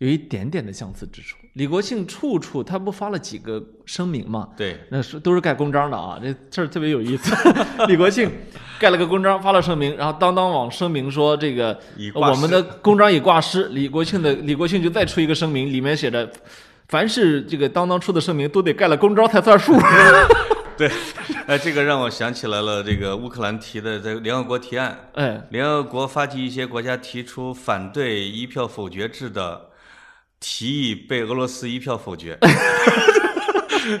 [0.00, 1.36] 有一点点的相似之处。
[1.54, 4.48] 李国庆处处他不发了几个声明嘛？
[4.56, 7.34] 对，那是都是盖公章的啊，这事儿特别有意思。
[7.86, 8.30] 李国庆
[8.78, 11.78] 盖了个公章，发了声明，然后当当网声明说这个
[12.14, 13.68] 我们的公章已挂失。
[13.68, 16.30] 李国庆的李国庆就再出一个声明，里面写着，
[16.88, 19.76] 凡是这个当当出的声明都得盖了公章才算数。
[20.78, 20.90] 对，
[21.46, 29.68] 哎，这个让我想起来了，这个乌克兰提的在联合国提案，哎，联合国发起一些国家提出反对一票否决制的
[30.40, 32.36] 提议，被俄罗斯一票否决。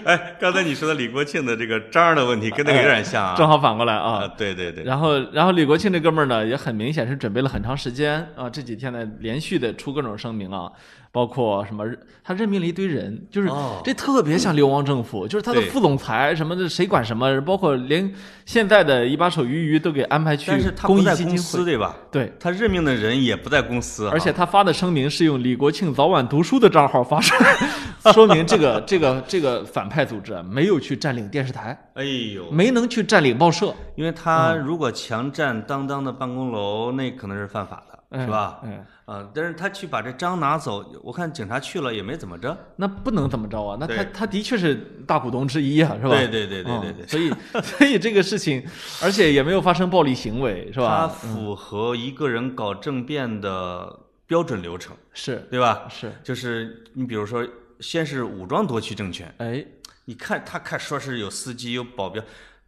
[0.04, 3.34] 哎，刚才你说的李国庆的这个章儿的问题，跟那个有点像啊。
[3.36, 4.28] 正好反过来啊啊，。
[4.36, 10.70] 对对对，然后，然后李国庆这哥们儿呢，也很明显是准备了很长时间啊，这几天呢连续的出各种声明啊，
[11.12, 11.84] 包括什么，
[12.22, 18.12] 他任命了一堆人，就是哦这特别像流亡政府，就是他的副总裁什么的，谁管什么，包括连
[18.46, 20.50] 现在的一把手俞渝都给安排去
[20.82, 21.96] 公益基金会，司对吧？
[22.10, 22.32] 对。
[22.38, 27.56] 他任命的人也不在公司啊，而且他发的声明是用李国庆早晚读书的账号发出来，
[28.12, 38.60] 说明这个这个这个反派组织啊没有去占领电视台，哎呦，没能去占领报社，因为他如果强占当当的办公楼，那可能是犯法的，哎是吧？
[38.64, 42.56] 哎，啊，但是他去把这章拿走，我看警察去了也没怎么着。
[42.76, 43.76] 那不能怎么着啊？
[43.80, 46.10] 那他他的确是大股东之一啊，是吧？
[46.10, 48.64] 对对对对对对嗯所以所以这个事情，
[49.02, 51.08] 而且也没有发生暴力行为，是吧？
[51.08, 51.08] 他？
[51.08, 55.88] 符合一个人搞政变的标准流程，是对吧？
[55.90, 57.44] 是，就是你比如说，
[57.80, 59.64] 先是武装夺取政权，哎，
[60.04, 62.22] 你看他看说是有司机有保镖，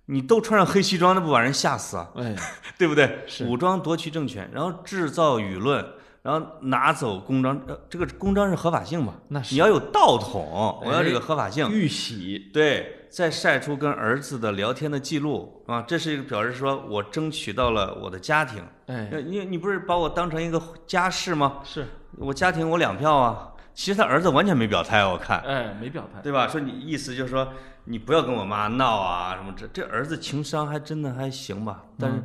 [0.07, 2.11] 你都穿上黑西装，那不把人吓死啊？
[2.17, 2.35] 哎，
[2.77, 3.21] 对不对？
[3.29, 5.85] 是武装夺取政权，然后制造舆论，
[6.23, 9.15] 然后拿走公章，呃，这个公章是合法性嘛？
[9.29, 11.69] 那是你要有道统，我要这个合法性。
[11.71, 18.63] 玉玺，对，再晒出跟儿子的聊天的记录啊，这是一个表示说我争取到了我的家庭。
[18.87, 21.59] 哎，呃你你不是把我当成一个家事吗？
[21.65, 21.87] 是，
[22.19, 23.49] 我家庭我两票啊。
[23.75, 26.47] 其实他儿子完全没表态，我看，哎，没表态，对吧？
[26.47, 27.49] 说你意思就是说
[27.85, 32.23] 你不要跟我妈闹啊什么这这儿子情商还真的还行吧，但是、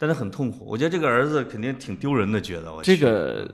[0.00, 0.64] 但是很痛苦。
[0.66, 3.46] 我觉得这个儿子肯定挺丢人的，觉得我这个。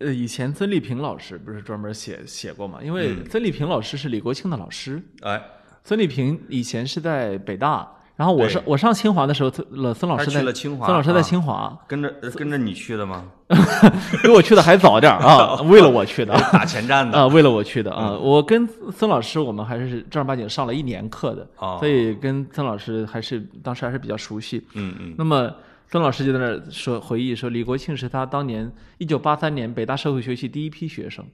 [0.00, 2.78] 呃，以前曾丽萍老师不是专门写写过嘛？
[2.80, 5.42] 因为嗯曾丽萍老师是李国庆的老师，哎，
[5.82, 13.24] 曾丽萍以前是在北大，然后我对上我上清华的时候，曾了曾老师在去了清华曾老师在啊清华，跟着呃跟着你去的吗？
[14.22, 18.10] 比我去的还早点儿 啊，为了我去的打前站的啊，为了我去的啊。
[18.12, 24.64] 嗯我跟曾老师我们还是正儿八经上了一年课的，哦所以跟曾老师还是当时还是比较熟悉。
[24.74, 25.52] 嗯嗯那么
[25.90, 31.24] 曾老师就在那儿说回忆说，李国庆是他当年一九八三年北大社会学系第一批学生，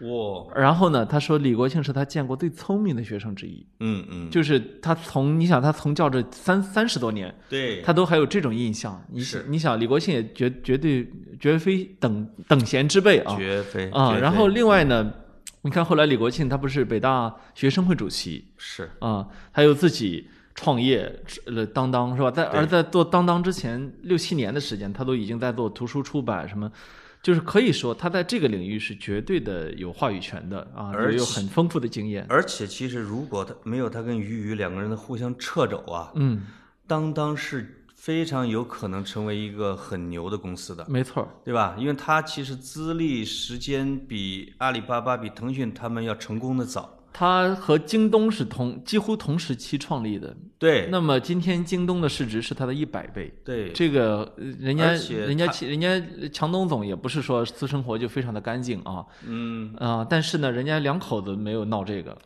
[0.00, 8.98] 哇，然后呢，他说李国庆是他见过最聪明的学生之一，嗯嗯，就是他从你想他从教这三三十多年，对，他都还有这种印象。
[9.12, 11.06] 你是你想李国庆也绝绝对
[11.38, 14.16] 绝非等等闲之辈啊绝非啊！
[14.16, 15.12] 然后另外呢，
[15.60, 20.28] 你看后来李国庆他不是北大学生会主席是啊，他又自己
[20.60, 22.28] 创业呃当当是吧？
[22.32, 26.68] 在而在做当当之前六七年的时间，他都已经在做图书出版什么。
[27.20, 32.26] 就是可以说，他在这个领域是绝对的有话语权的啊，有有而且很丰富的经验。
[32.28, 36.42] 而且其实如果他没有他跟俞渝两个人的互相掣肘啊，嗯，
[36.86, 41.76] 当当是非常有可能成为一个很牛的公司的，没错儿，对吧？
[41.78, 46.97] 因为他其实资历时间比阿里巴巴、比腾讯他们要成功的早。
[47.12, 50.36] 他和京东是同几乎同时期创立的。
[50.58, 50.88] 对。
[50.90, 53.32] 那么今天京东的市值是它的一百倍。
[53.44, 56.00] 对，这个呃人家人家人家
[56.32, 59.04] 强东总也不是说私生活就非常的干净啊。
[59.26, 59.74] 嗯。
[59.76, 62.16] 啊、但是呢，人家两口子没有闹这个，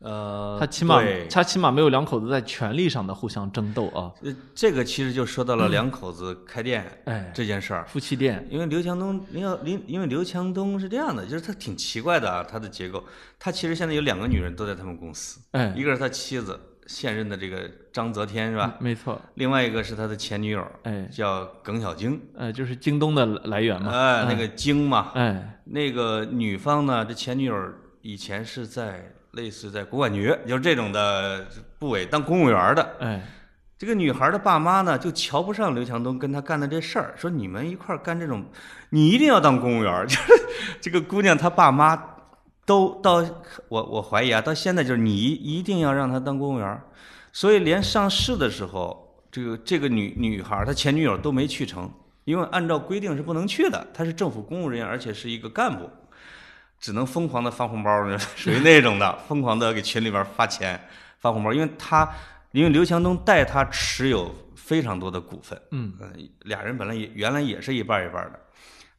[0.00, 4.12] 呃，他起码他起码没有两口子在权力上的互相争斗啊。
[4.22, 7.84] 呃这个其实就说到了两口子开店哎，这件事儿。
[7.88, 13.02] 夫妻店，因为刘强东，林要林，因为刘强东是这样的，就是他挺奇怪的啊，他的结构，
[13.38, 18.76] 他其实现在有两个女人都在他们公司，哎，一个是他妻子，现任的这个张泽天是吧？
[18.78, 23.92] 没错，另外一个是他的前女友，哎，叫耿小晶，呃，就是京东的来源嘛。
[23.92, 27.54] 哎，那个晶嘛，哎，那个女方呢，这前女友
[28.00, 31.46] 以前是在类似在国管局，就是这种的
[31.78, 32.96] 部委当公务员的。
[32.98, 33.22] 哎，
[33.78, 38.44] 这个女孩的爸妈呢，就瞧不上刘强东跟他干的这事儿，说你们一块儿干这种，
[38.90, 39.92] 你一定要当公务员。
[40.08, 40.32] 就是
[40.80, 41.96] 这个姑娘她爸妈
[42.66, 43.24] 都到
[43.68, 46.80] 我我怀疑啊，到现在就是你一定要让她当公务员，
[47.32, 51.88] 所以连上市的时候，这个这个女女孩她前女友都没去成，
[52.24, 55.88] 因为按照规定是不能去的，她是政府公务人员，而且是一个干部。
[56.80, 57.90] 只能疯狂的发红包，
[58.36, 60.80] 属于那种的，疯狂的给群里边发钱、
[61.18, 62.08] 发红包，因为他
[62.52, 66.08] 因为刘强东带他持有非常多的股份，嗯，呃，
[66.42, 68.40] 俩人本来也原来也是一半儿一半儿的，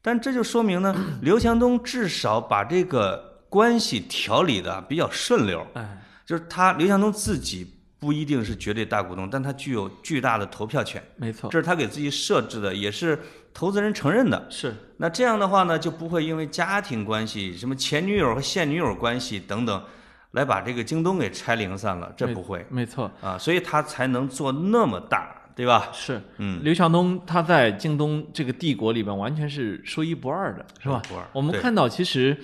[0.01, 13.19] 但这就说明呢，刘强东至少把这个关系调理的比较顺溜，哎，就是他刘强东自己不一定是绝对大股东，但他具有巨大的投票权，没错，这是他给自己设置的，也是
[13.53, 14.47] 投资人承认的。
[14.49, 19.83] 是那这样的话呢，就不会因为家庭关系、什么前女友和现女友关系等等，
[20.31, 25.89] 来把这个京东给拆零散了，这不会没错，啊，所以他才能做那么大，对吧？
[25.93, 26.21] 是。
[26.37, 31.01] 嗯，刘强东他在京东这个帝国里边完全是说一不二的，是吧？
[31.07, 32.37] 不二我们看到其实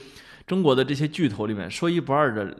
[0.47, 2.57] 中国的这些巨头里面说一不二的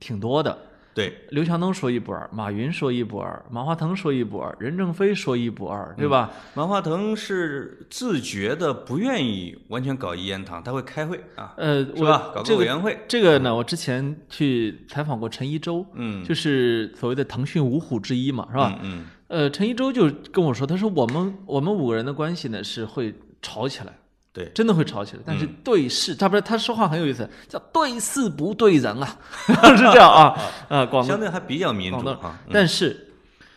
[0.00, 0.56] 挺多的。
[0.94, 6.30] 对，刘强东说一不二，马云说一不二，马化腾说一不二，任正非说一不二，对吧？
[6.54, 12.30] 马化腾是自觉的不愿意完全搞一言堂，他会开会啊，呃，是吧？
[12.32, 18.78] 搞个个委员会，这个呢，我之前去采访过陈一舟，嗯，就是所谓的腾讯五虎之一嘛，是吧？
[18.82, 19.06] 嗯？
[19.26, 23.92] 呃，陈一舟就跟我说，他说我们我们五个人的关系呢是会吵起来。
[24.34, 25.54] 对，真的会吵起来，但是嗯。
[25.62, 32.50] 对事，他不是他说话很有意思，叫对事不对人啊， 是这样啊，啊，嗯，广东，相对还比较民主啊，嗯。
[32.52, 33.08] 但是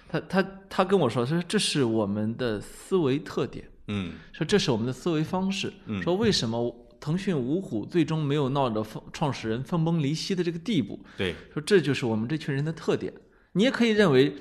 [0.07, 4.13] 他他他跟我说，他说这是我们的思维特点，嗯。
[4.31, 5.99] 说这是我们的思维方式，嗯。
[6.03, 13.11] 说为什么腾讯五虎最终没有闹到分创始人分崩离析的这个地步，对，说这就是我们这群人的特点。
[13.53, 14.35] 你也可以认为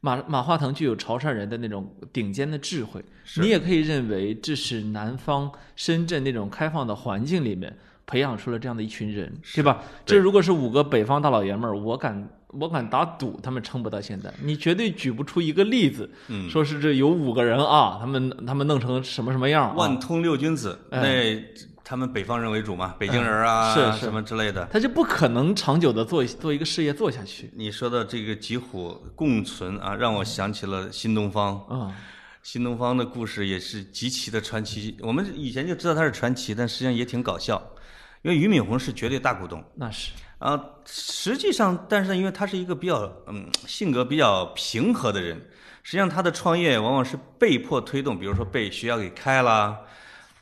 [0.00, 3.04] 马马化腾具有潮汕人的那种顶尖的智慧，
[3.40, 9.82] 你也可以认为这是南方深圳那种开放的环境里面培养出了这样的一群人，对吧？
[10.06, 14.32] 这如果是五个北方大老爷们儿，我敢我敢打赌，他们撑不到现在。
[14.42, 21.00] 你绝对举不出一个例子，嗯，说是这有五个人啊，他们他们弄成什么什么样、啊，万通六君子，哎。
[21.00, 24.68] 那他们北方人为主嘛，北京人啊，是是什么之类的。
[24.70, 31.56] 他就不可能长久的做做一个事业做下去你说的这个几虎共存啊，让我想起了新东方。
[31.66, 31.96] 啊、
[32.42, 34.98] 新东方的故事也是极其的传奇。
[35.00, 37.72] 我们以前就知道它是传奇，但实际上也挺搞笑。
[38.20, 45.38] 因为俞敏洪是绝对大股东那是啊，实际上，但是呢，因为他是一个比较嗯性格比较平和的人，
[45.82, 49.74] 实际上他的创业往往是被迫推动，比如说被学校给开了。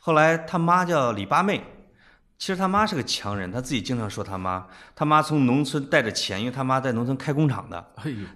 [0.07, 1.61] 后来他妈叫李八妹，
[2.37, 4.65] 其实他妈是个强人，他自己经常说他妈，
[4.95, 7.85] 他妈从农村带着钱，因为他妈在农村开工厂的，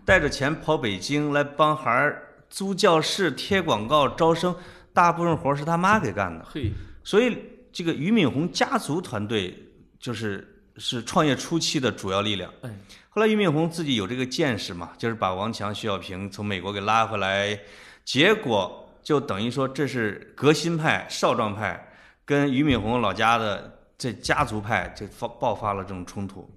[0.04, 4.54] 带着钱跑北京来帮孩儿租教室、贴广告、招生，
[4.92, 6.46] 大部分活儿是他妈给干的。
[6.52, 6.74] 嘿，
[7.06, 7.38] 所以
[7.72, 9.58] 这个俞敏洪家族团队
[9.98, 10.46] 就是
[10.76, 12.52] 是创业初期的主要力量。
[12.64, 12.70] 哎，
[13.08, 17.58] 后来俞敏洪自己有这个见识嘛，就是把王强、徐小平从美国给拉回来，
[18.04, 21.92] 结果就等于说这是革新派、少壮派
[22.26, 26.50] 跟俞敏洪老家的这家族派就发爆发了这种冲突。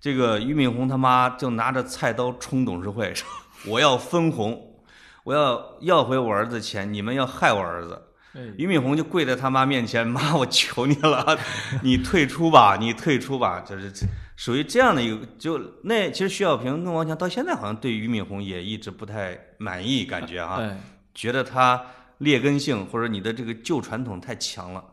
[0.00, 3.26] 这个俞敏洪他妈就拿着菜刀冲董事会，说
[3.66, 4.82] 我要分红，
[5.22, 7.94] 我要要回我儿子钱，你们要害我儿子。
[8.34, 11.38] 哎俞敏洪就跪在他妈面前，妈，我求你了，
[11.82, 13.92] 你退出吧，你退出吧，就是
[14.34, 15.24] 属于这样的一个。
[15.38, 20.76] 就那其实徐小平跟王强到现在好像对俞敏洪也一直不太满意，感觉啊，哎，
[21.14, 21.80] 觉得它
[22.18, 24.84] 劣根性或者你的这个旧传统太强了。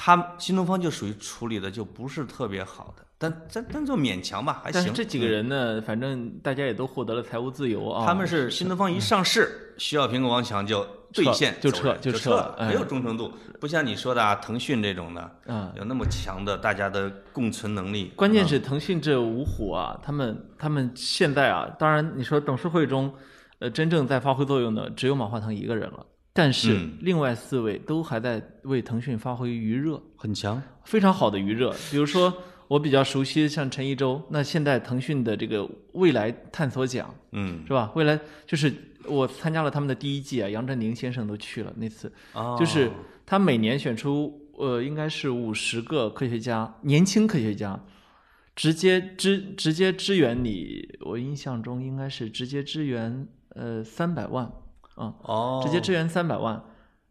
[0.00, 4.72] 他新东方就属于处理的就不是特别好的，但但但就勉强吧，还行。
[4.74, 8.06] 但是这几个人呢，反正大家也都获得了财务自由啊。
[8.06, 18.12] 他们是新东方一上市，徐小平跟王强就兑现就撤就撤没有忠诚度，不像你说的啊，腾讯这种的，嗯，有那么强的大家的共存能力。
[18.14, 23.12] 关键是腾讯这五虎啊，他们他们现在啊，当然你说董事会中，
[23.60, 31.74] 呃，真正在发挥作用的只有马化腾一个人了，但是嗯另外四位都还在为腾讯发挥余热，很强，非常好的余热。
[31.90, 32.32] 比如说
[32.68, 37.90] 我比较熟悉像陈一舟，那现在腾讯的这个未来探索奖嗯，是吧？
[37.96, 38.72] 未来就是
[39.06, 42.90] 我参加了他们的第一季啊，杨振宁先生都去了那次，哦就是
[43.26, 47.80] 他每年选出呃，应该是五十个科学家，年轻科学家，
[48.54, 50.86] 直接支直接支援你。
[51.00, 53.26] 我印象中应该是直接支援
[53.58, 54.44] 呃三百万
[54.94, 56.62] 啊，哦，直接支援三百万。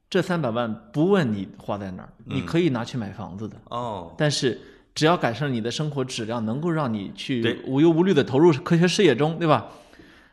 [0.10, 4.58] 这三百万不问你花在哪儿，你可以拿去买房子的，哦，但是
[4.96, 9.68] 只要改善你的生活质量，能够让你去无忧无虑的投入科学事业中，对吧？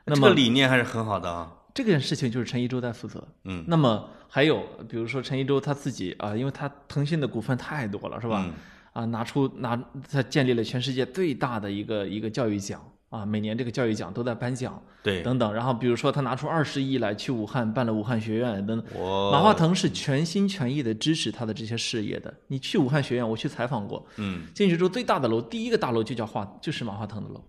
[0.04, 1.52] 那么这个理念还是很好的啊。
[1.74, 3.26] 这件事情就是陈一舟在负责。
[3.46, 8.44] 嗯，那么还有，比如说陈一舟他自己啊，因为他腾讯的股份太多了，是吧？
[8.46, 8.54] 嗯
[8.92, 9.76] 啊，拿出拿
[10.08, 12.80] 他建立了全世界最大的一个一个教育奖
[13.14, 15.54] 啊，每年这个教育奖都在颁奖对，等等。
[15.54, 19.00] 然后比如说他拿出二十亿来去武汉办了武汉学院等等。
[19.30, 22.34] 马化腾是全心全意的支持他的这些事业的。
[22.48, 27.44] 你去武汉学院，我去采访过，嗯，进去之后最大的楼，第一个大楼就叫华，就是马化腾的楼，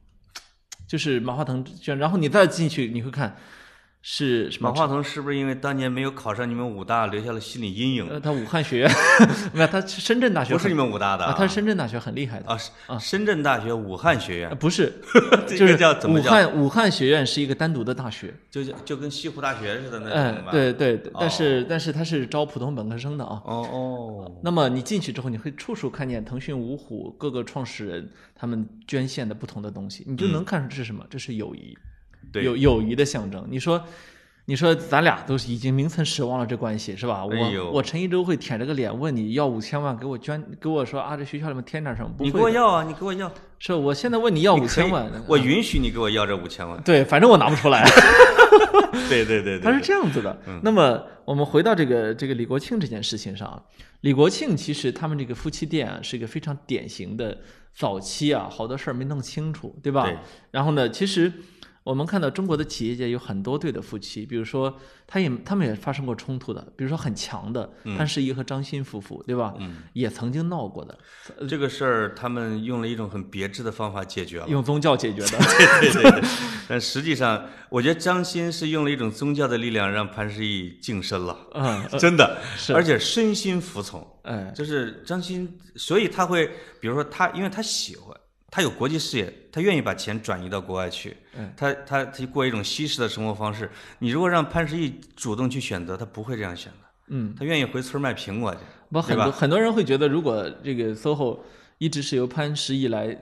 [0.87, 1.65] 就是马化腾。
[1.97, 3.35] 然后你再进去，你会看
[4.07, 8.07] 是什么马化腾是不是因为当年没有考上你们武大，留下了心理阴影？
[8.07, 8.91] 呃，他武汉学院，
[9.51, 14.93] 没有，他深圳大学很不是你们武大的啊，他是深圳大学很厉害的，啊，是深圳大学武汉学院呃，不是，
[15.49, 16.29] 这个就是武叫怎么叫？
[16.29, 23.41] 汉武汉学院是一个单独的大学，就就就跟西湖大学似的那哎种吧？，对对，对但是但是他是招普通本科生的啊。
[23.43, 31.03] 哦哦，那么你进去之后，你会处处看见腾讯、五虎各个创始人他们捐献的不同的东西，你就能看出这是什么？
[31.09, 31.75] 这是友谊，
[32.33, 33.45] 友友谊的象征。
[33.49, 33.83] 你说。
[34.47, 37.25] 你说咱俩都是已经名存实亡了，这关系是吧？
[37.25, 42.09] 我、哎我陈一舟会舔着个脸问你要五千万给我捐，给我说啊，这学校里面添点什么？
[42.15, 46.79] 不你给我要啊，你给我要， 是我现在问你要五千万，我允许你给我要这五千万。
[46.83, 47.83] 对，反正我拿不出来。
[49.09, 50.39] 对对对对，他是这样子的。
[50.61, 53.59] 那么我们回到这个这个李国庆这件事情上啊，
[54.01, 57.35] 李国庆其实他们这个夫妻店啊是一个非常典型的
[57.73, 60.03] 早期啊，好多事儿没弄清楚，对吧？
[60.05, 60.15] 对
[60.51, 61.33] 然后呢，其实
[61.85, 64.75] 我们看到中国的企业界有很多对的夫妻，比如说
[65.05, 69.53] 他也他们也发生过冲突的，比如说很强的潘石屹和张欣夫妇，对吧？
[69.59, 70.97] 嗯，也曾经闹过的，
[71.47, 74.47] 这个事儿，他们用了一种很别致的方法解决了。
[74.47, 75.37] 用宗教解决的。
[75.79, 76.21] 对对对，
[76.67, 84.03] 但实际上，我觉得张欣是用了一种宗教的力量让潘石屹净身了，嗯， 真的，是而且身心服从。
[84.23, 86.47] 哎，就是张欣，所以他会，
[86.81, 88.17] 比如说他，因为他喜欢，
[88.55, 93.69] 他有国际视野，他愿意把钱转移到国外去，嗯他他他过一种西式的生活方式。
[93.99, 98.61] 你如果让潘石屹主动去选择，他不会这样选的，嗯，他愿意回村卖苹果去。
[98.89, 101.39] 不，很多很多人会觉得，如果这个 SOHO
[101.79, 103.13] 一直是由潘石屹来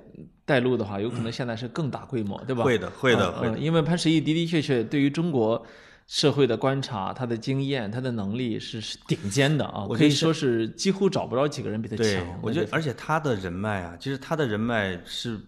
[0.45, 2.63] 带路的话，有可能现在是更大规模，对吧？
[2.63, 3.57] 会的，会的，嗯会的。
[3.57, 5.65] 嗯因为潘石屹的的确确对于中国
[6.07, 15.39] 社会的观察、他的经验、他的能力是是顶尖的啊，我可以说是几乎找不着几个人比他强。，我觉得，而且他的人脉啊，其实他的人脉是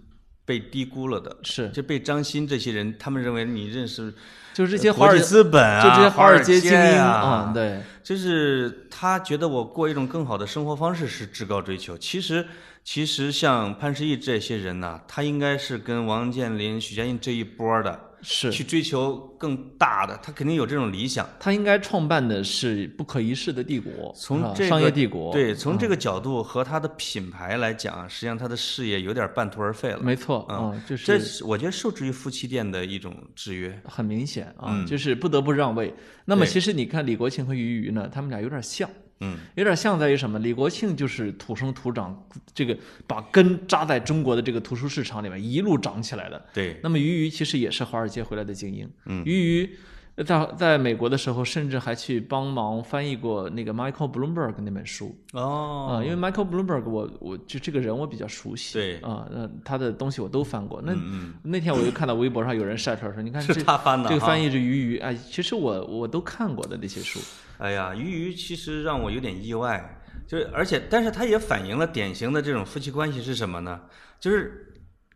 [0.45, 4.13] 被低估了的，是就被张欣这些人，他们认为你认识
[4.53, 11.97] 就是这些华尔街，资本啊，就这些华尔街街精英啊啊，，对，就是他觉得我过一种更好的生活方式是至高追求。
[11.97, 12.45] 其实，
[12.83, 21.30] 其实像潘石屹这些人呐、他应该是跟王健林、许家印这一波的，是去追求更大的，他肯定有这种理想。
[21.39, 29.99] 他应该创办的是不可一世的帝国，从这个商业帝国，对，从这嗯个角度和他的品牌来讲，实际上他的事业有点半途而废了。
[30.01, 33.80] 没错，嗯这是是我觉得受制于夫妻店的一种制约。
[33.86, 35.93] 很明显啊，嗯就是不得不让位。
[36.26, 38.89] 那么其实你看李国庆和俞渝呢，他们俩有点像，
[39.22, 40.38] 嗯，有点像在于什么？
[40.39, 46.45] 李国庆就是土生土长，这个把根扎在中国的这个图书市场里面一路长起来的。
[46.53, 49.78] 对，那么俞渝其实也是华尔街回来的精英，嗯俞渝
[50.24, 60.82] 在在美国的时候，甚至还去帮忙翻译过那个 Michael Bloomberg 那本书哦，啊、因为 Michael Bloomberg 我我就这个人我比较熟悉，对啊，那他的东西我都翻过。
[60.82, 67.20] 那、嗯那天我就看到微博上有人晒出来说，你看是这他翻的这个翻译是鱼鱼，哎，其实我我都看过的那些书，
[67.57, 73.82] 哎呀，鱼鱼其实让我有点意外，就是而且，但是他也反映了典型的这种夫妻关系是什么呢？
[74.18, 74.74] 就是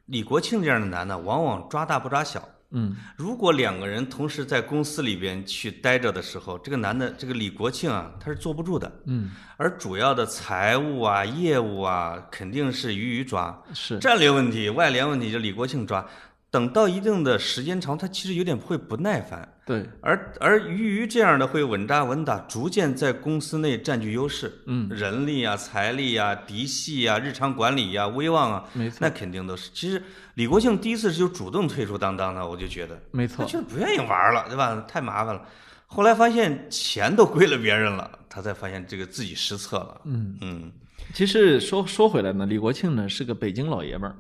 [0.08, 2.46] 李国庆这样的男的，往往抓大不抓小。
[2.72, 8.92] 嗯，如果两个人同时在公司里边去待着的时候，这个男的，这个李国庆啊，他是坐不住的。
[9.06, 13.60] 嗯，而主要的财务啊、业务啊，肯定是鱼鱼抓。
[13.74, 16.06] 是，战略问题、外联问题就李国庆抓。
[16.52, 19.48] 等到一定的时间长，他其实有点会不耐烦。
[19.66, 29.70] 对，而而鱼鱼这样的会稳扎稳打，逐渐在公司内占据优势，嗯，人力啊、财力啊、嫡系啊、日常管理啊、威望啊，没错，那肯定都是。
[29.76, 30.02] 其实
[30.34, 34.84] 李国庆第一次就主动退出当当的，我就觉得没错，他觉得不愿意玩了，对吧？
[34.88, 35.42] 太麻烦了。
[35.86, 40.02] 后来发现钱都归了别人了，他才发现这个自己失策了。
[40.06, 40.72] 嗯嗯
[41.14, 44.16] 其实说说回来呢，李国庆呢是个北京老爷们儿。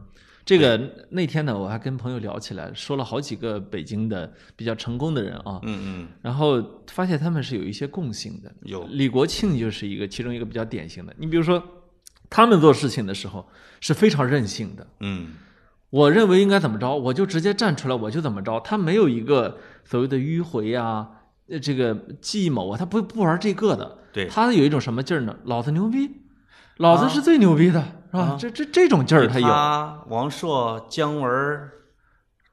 [0.50, 8.52] 这个那天呢，我还跟朋友聊起来，说了好几个北京的比较成功的人啊，嗯嗯，然后发现他们是有一些共性的。
[8.64, 11.14] 有李国庆就是一个其中一个比较典型的。
[11.20, 11.64] 你比如说，
[12.32, 13.48] 他们做事情的时候
[13.80, 14.88] 是非常任性的。
[15.02, 15.34] 嗯
[15.92, 18.60] 我认为应该怎么着，我就直接站出来，我就怎么着。
[18.62, 21.08] 他没有一个所谓的迂回啊，
[21.48, 24.00] 呃，这个计谋啊，他不不玩这个的。
[24.12, 25.36] 对他有一种什么劲儿呢？
[25.44, 26.10] 老子牛逼，
[26.80, 28.38] 老子是最牛逼的，是吧？
[28.40, 29.46] 这这这种劲儿他有。
[29.46, 31.30] 他、王朔、姜文、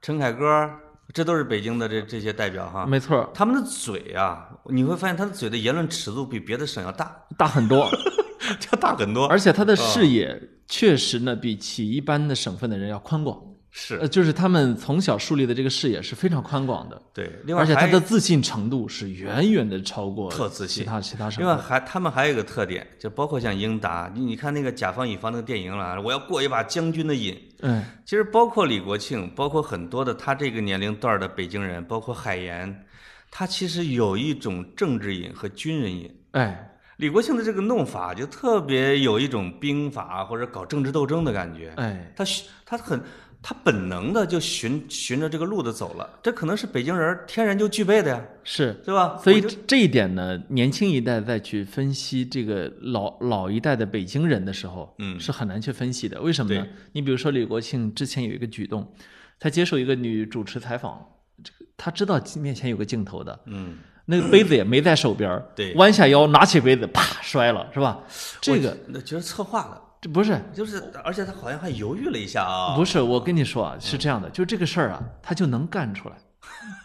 [0.01, 0.69] 陈凯歌，
[1.13, 2.85] 这都是北京的这这些代表哈。
[2.85, 7.89] 没错，他们的嘴啊，你会发现他的嘴的言论尺度比别的省要大，大很多，
[8.69, 9.25] 要大很多。
[9.27, 13.41] 而且他的视野确实呢，比起一般的省份的人要宽广。
[13.69, 21.55] 是呃，就是他们从小树立的这个视野是非常宽广的，对，另外而且他的自信程度是远远的超过特自信其他其他省另外。
[21.55, 27.37] 还他们还有一个特点，就包括像英达，你你看那个甲方乙方那个电影了，我要过一把将军的瘾。
[27.59, 32.83] 嗯，其实包括李国庆，包括很多的他这个年龄段的北京人，包括海岩，
[33.29, 36.09] 他其实有一种政治瘾和军人瘾。
[36.31, 42.99] 哎李国庆的这个弄法就特别有一种兵法或者搞政治斗争的感觉，哎，他循他很
[43.41, 48.73] 他本能的就循循着这个路子走了，这可能是北京人天然就具备的呀，是。
[48.83, 49.17] 对吧？
[49.23, 56.21] 所以这这一点呢，年轻一代再去分析这个老老一代的北京人的时候，嗯是很难去分析的。
[56.21, 56.67] 为什么呢？
[56.93, 58.91] 你比如说李国庆之前有一个举动，
[59.39, 61.05] 他接受一个女主持采访，
[61.43, 67.99] 这个他知道面前有个镜头的，嗯，那个杯子也没在手边儿，对弯下腰拿起杯子，啪摔了，是吧？
[68.41, 76.15] 这个那觉得策划的，这不是就是而且他好像还犹豫了一下啊，不是，我跟你说啊，是这样的，就这个事儿啊，他就能干出来，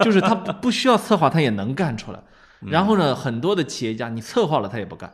[0.04, 2.18] 就是他不不需要策划，他也能干出来。
[2.60, 5.12] 然后呢，很多的企业家，你策划了他也不干。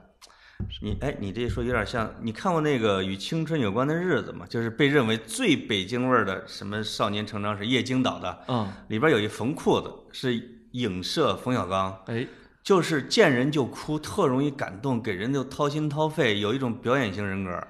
[0.82, 4.44] 你哎，你这一说有点像，你看过那个与青春有关的日子吗？
[4.48, 10.34] 就是被认为最北京味儿的什么少年成长史，叶京导的，嗯，里边有一冯裤子是
[10.72, 12.26] 影射冯小刚，哎，
[12.62, 17.66] 就是见人就哭，特容易感动，给人就掏心掏肺，有一种表演型人格。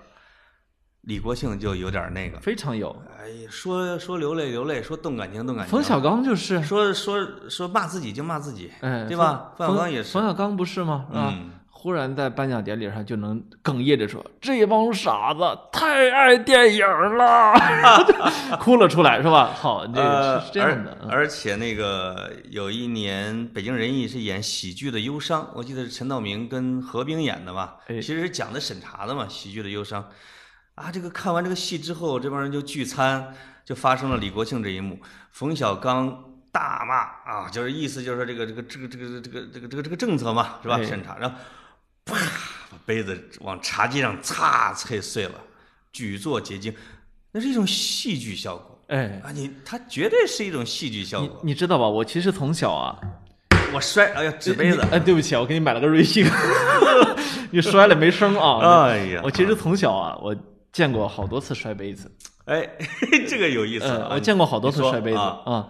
[1.08, 2.94] 李国庆就有点那个，非常有。
[3.18, 5.72] 哎呀，说说流泪流泪，说动感情动感情。
[5.72, 9.52] 冯小刚就是，说说说骂自己就骂自己，哎，对吧？
[9.56, 11.06] 冯冯小刚也是冯，小刚不是吗？
[11.10, 15.40] 啊，嗯，忽然在颁奖典礼上就能哽咽着说：“这帮傻子
[15.72, 16.86] 太爱电影
[17.16, 17.54] 了，
[18.60, 20.98] 哭了出来，是吧？”好，这个呃是是这样的。
[21.00, 27.76] 嗯而而且那个有一年北京人艺是演喜剧的忧伤，我记得是陈道明跟何冰演的吧？
[27.86, 30.04] 哎其实是讲的审查的嘛，喜剧的忧伤。
[30.78, 34.98] 啊，这个看完这个戏之后，这帮人就聚餐，就发生了李国庆这一幕，
[35.32, 36.94] 冯小刚大骂
[37.30, 40.76] 啊，就是意思就是说这个这个这个这个这个这个这个这个政策嘛，是吧？
[40.76, 41.36] 哎审查，然后
[42.04, 42.14] 啪
[42.70, 45.34] 把杯子往茶几上擦碎碎了，
[45.92, 46.72] 举座皆惊，
[47.32, 48.80] 那是一种戏剧效果。
[48.88, 51.40] 哎，啊，你它绝对是一种戏剧效果。
[51.42, 51.86] 你知道吧？
[51.86, 52.98] 我其实从小啊，
[53.74, 56.26] 我摔，哎呀，纸杯子你，哎，对不起啊，我给你买了个瑞幸，
[57.52, 58.86] 你摔了没声啊。
[58.86, 60.34] 哎呀，我其实从小啊，我
[60.72, 62.10] 见过好多次摔杯子，
[62.44, 62.68] 哎，
[63.28, 63.86] 这个有意思。
[64.10, 65.68] 我见过好多次摔杯子啊啊。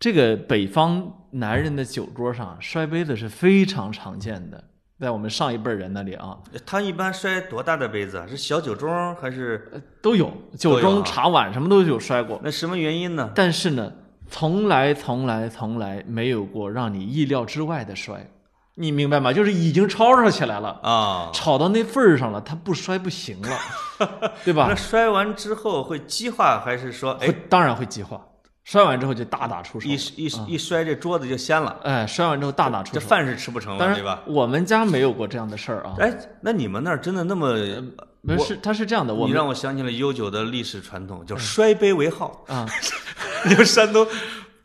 [0.00, 4.64] 这个北方男人的酒桌上摔杯子是非常常见的，
[4.98, 8.26] 在我们上一辈人那里啊，他一般摔多大的杯子啊？
[8.28, 9.68] 是小酒盅还是？
[9.72, 12.40] 呃都有酒盅、啊茶碗什么都有摔过。
[12.42, 13.30] 那什么原因呢？
[13.32, 13.92] 但是呢，
[14.28, 18.28] 从来从来从来没有过让你意料之外的摔，
[18.74, 19.32] 你明白吗？
[19.32, 23.58] 就是已经吵吵起来了，啊，吵到那份儿上了，他不摔不行了，
[24.44, 24.74] 对吧那？
[24.74, 28.20] 摔完之后会激化，还是说，哎，当然会激化，
[28.64, 33.00] 摔完之后就大打出手一，一一摔这桌子就掀了，哎，摔完之后大打出手。
[33.00, 35.94] 这饭是吃不成了，对吧？，我们家没有过这样的事儿啊。
[35.98, 37.54] 哎，那你们那儿真的那么？
[38.24, 42.44] 不是，他是这样的，我你们让我想起了悠久的历史传统，叫摔杯为号。
[42.46, 42.64] 啊，
[43.44, 44.06] 你们山东，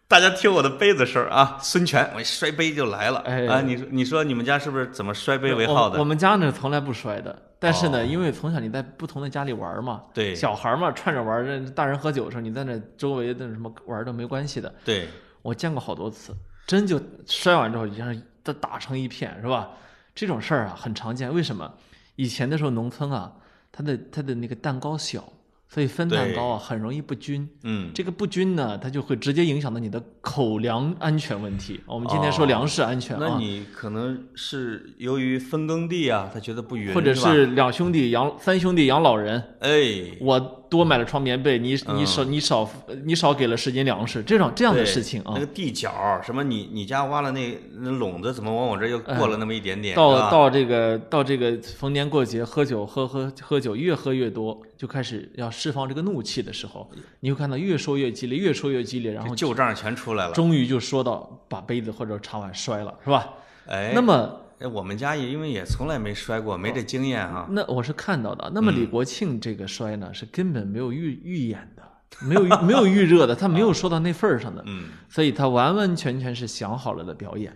[0.09, 3.19] 大家听我的杯子声儿啊，孙权我一摔杯就来了。
[3.25, 5.97] 哎啊，你说你说你们家是不是怎么摔杯为号的？
[5.97, 14.73] 我我们家呢从来不摔的，但是呢，哦因为从小你在不同的家里玩嘛，对小孩嘛串着玩，这大人喝酒的时候，你在那周围的什么玩都没关系的。
[14.85, 15.09] 对，
[15.41, 16.33] 我见过好多次，
[16.65, 19.67] 真就摔完之后，像都打成一片，是吧？
[20.15, 21.33] 这种事儿啊很常见。
[21.33, 21.69] 为什么？
[22.15, 23.33] 以前的时候农村啊，
[23.73, 25.33] 它的它的那个蛋糕小，
[25.69, 27.47] 所以分蛋糕啊很容易不均。
[27.63, 31.79] 嗯，这个不均呢，它就会直接影响到你的口粮安全问题。
[31.85, 32.47] 我们今天说哦。
[32.47, 42.69] 粮食安全啊，那你可能是由于分耕地啊，他觉得不匀，或者是两兄弟养三兄弟养老人，哎，我多买了床棉被，你你嗯少你少
[43.05, 49.93] 你少给了十斤粮食，这种这样的事情啊那个，地角什么你你家挖了那那垄子，怎么往我这儿又过了那么一点点？
[49.93, 56.89] 是到吧到这个到这个逢年过节喝酒喝喝喝酒越喝越多，就开始要释放这个怒气的时候，
[57.21, 60.33] 你会看到越说越激烈，越说越激烈，然后旧账全出来了。
[60.33, 63.29] 终于就说到把杯子或者茶碗摔了，是吧？
[63.67, 67.47] 哎，那么哎我们家也因为也从来没摔过，没这经验哈。
[67.51, 68.51] 那我是看到的。
[68.53, 71.83] 那么李嗯国庆这个摔呢，是根本没有预预演的，
[72.21, 77.55] 没有预没有预热的，他没有说到那份儿上的，嗯所以他完完全全是想好了的表演。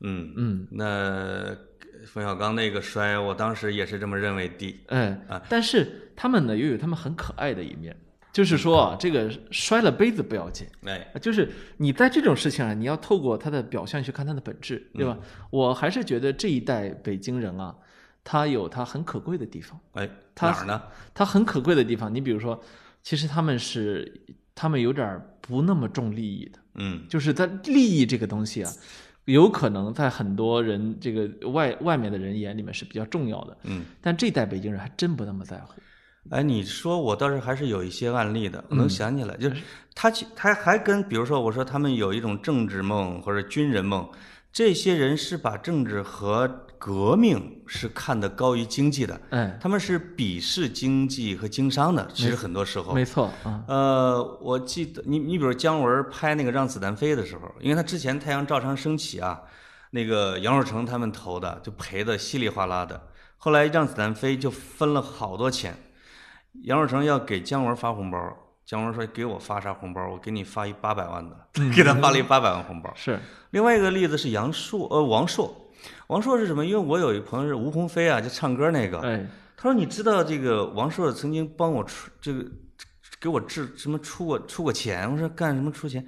[0.00, 1.56] 嗯，嗯，那
[2.06, 4.84] 冯小刚那个摔，我当时也是这么认为的。
[4.88, 7.96] 哎啊，但是他们呢又有他们很可爱的一面，
[8.32, 10.66] 就是说啊，这个摔了杯子不要紧。
[10.86, 15.18] 哎，就是你在这种事情上，你要透过他的表象去看他的本质，对吧？
[15.50, 17.76] 我还是觉得这一代北京人啊，
[18.24, 19.78] 他有他很可贵的地方。
[19.92, 20.82] 哎，他哪儿呢？
[21.12, 22.58] 他很可贵的地方，你比如说，
[23.02, 24.24] 其实他们是
[24.54, 28.72] 他们有点不那么重利益的，嗯就是在利益这个东西啊，
[29.26, 33.84] 有可能在很多人这个外外面的人眼里面是比较重要的，嗯。
[34.00, 35.74] 但这代北京人还真不那么在乎。
[36.30, 39.56] 哎，你说我倒是还是有一些案例的，嗯我能想起来，就是
[39.94, 44.08] 他其他还跟比如说我说他们有一种政治梦或者军人梦，
[44.52, 52.08] 这些人是把政治和革命是看得高于经济的，哎，他们是鄙视经济和经商的。
[52.14, 59.40] 其实很多时候，没错啊，呃，我记得你你比如姜文拍那个《让子弹飞》的时候，因为他之前《太阳照常升起》啊，
[59.90, 65.76] 那个杨受成他们投的就赔的稀里哗啦的，后来《让子弹飞》就分了好多钱，
[66.62, 68.18] 杨若成要给姜文发红包，
[68.64, 70.08] 姜文说给我发啥红包？
[70.08, 71.36] 我给你发一八百万的，
[71.74, 72.92] 给他发了一八百万红包。
[72.94, 73.18] 是，
[73.50, 75.54] 另外一个例子是杨烁，呃，王朔，
[76.08, 76.64] 王朔是什么？
[76.64, 79.26] 因为我有一个朋友是吴鸿飞啊，就唱歌那个，哎，
[79.56, 82.44] 他说：“你知道这个王朔曾经帮我出这个
[83.20, 86.04] 给我治什么出过出过钱？”我说：“干什么出钱？”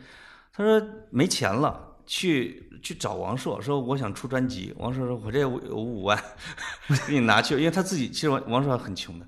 [0.52, 0.80] 他说
[1.10, 6.20] ：“没钱了，去去找王朔，说我想出专辑。”王朔说：“我这有有五万，
[7.06, 9.26] 给你拿去。”因为他自己其实王王朔很穷的，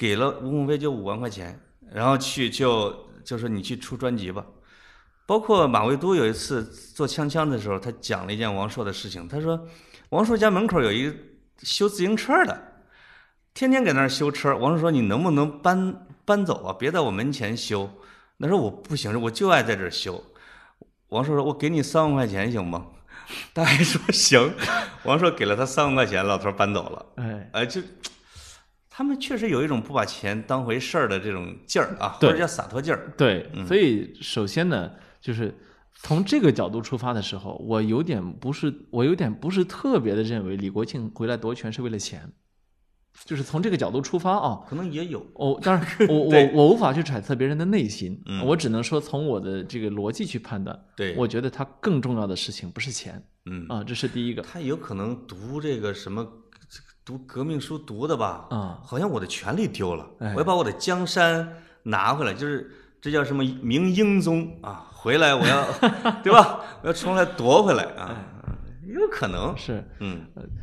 [0.00, 1.60] 给了吴孟飞就五万块钱，
[1.92, 4.42] 然后去就就说你去出专辑吧。
[5.26, 9.28] 包括马未都有一次做锵锵的时候，他讲了一件王朔的事情。
[9.28, 9.68] 他说，
[10.08, 11.14] 王朔家门口有一个
[11.58, 12.58] 修自行车的，
[13.52, 14.56] 天天搁那儿修车。
[14.56, 16.72] 王朔说：“你能不能搬搬走啊？
[16.72, 17.90] 别在我门前修。”
[18.38, 20.24] 那时候我不行，我就爱在这儿修。
[21.10, 22.86] 王朔说：“我给你三万块钱行吗？”
[23.52, 24.54] 大爷说：“行。”
[25.04, 27.06] 王朔给了他三万块钱，老头儿搬走了。
[27.16, 27.82] 哎，哎，就
[29.00, 33.10] 他们确实有一种不把钱当回事儿的这种劲儿啊，或者叫洒脱劲儿。
[33.16, 33.66] 对，嗯。
[33.66, 34.90] 所以首先呢，
[35.22, 35.54] 就是
[35.94, 42.30] 从这个角度出发的时候，我有点不是，我有点不是特别的认为李国庆回来夺权是为了钱，
[43.24, 44.60] 就是从这个角度出发啊。
[44.68, 48.44] 可能也有，哦、当然，我 我我无法去揣测别人的内心，嗯。
[48.44, 50.78] 我只能说从我的这个逻辑去判断。
[50.94, 53.24] 对，我觉得他更重要的事情不是钱。
[53.46, 53.64] 嗯。
[53.70, 54.42] 啊，这是第一个。
[54.42, 56.30] 他有可能读这个什么，
[57.10, 58.46] 读革命书读的吧？
[58.50, 58.80] 啊。
[58.84, 61.48] 好像我的权利丢了，哎我要把我的江山
[61.82, 64.86] 拿回来，就是这叫什么明英宗啊？
[64.92, 65.66] 回来我要，
[66.22, 66.60] 对吧？
[66.82, 68.14] 我要重来夺回来啊，
[68.86, 70.20] 有可能，是，嗯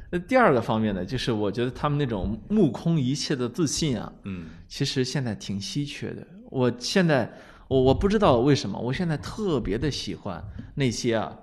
[0.09, 6.25] 那第二个方面呢，就是我觉得他们那种目空一切的自信啊，嗯其实现在挺稀缺的。
[6.49, 7.29] 我现在
[7.67, 10.41] 我我不知道为什么，我现在特别的喜欢
[10.75, 11.35] 那些啊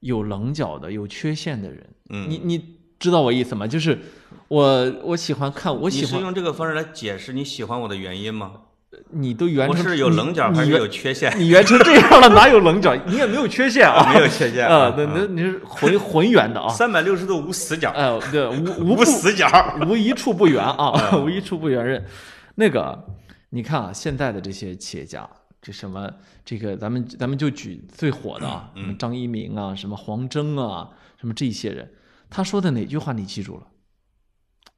[0.00, 1.86] 有棱角的、有缺陷的人。
[2.10, 3.66] 嗯，你你知道我意思吗？
[3.66, 3.98] 就是
[4.48, 8.52] 我我喜欢看，我你是喜欢用这个方式来解释你喜欢我的原因吗？
[9.10, 11.30] 你都圆成我是有棱角还是你有缺陷？
[11.38, 12.96] 你圆成这样了，哪有棱角？
[13.06, 16.68] 你也没有缺陷啊， 没有缺陷啊，那那你是浑浑圆的啊。
[16.70, 19.46] 三百六十度无死角，哎，对，无 无死角。
[19.86, 22.02] 无一处不圆啊，嗯无一处不圆润。
[22.54, 23.04] 那个，
[23.50, 25.28] 你看啊，现在的这些企业家，
[25.60, 26.08] 这什么
[26.44, 30.88] 这个咱们咱们就举最火的啊，什么张一鸣啊，什么黄峥啊，
[31.20, 31.90] 什么这些人，
[32.34, 33.66] 他说的哪句话你记住了？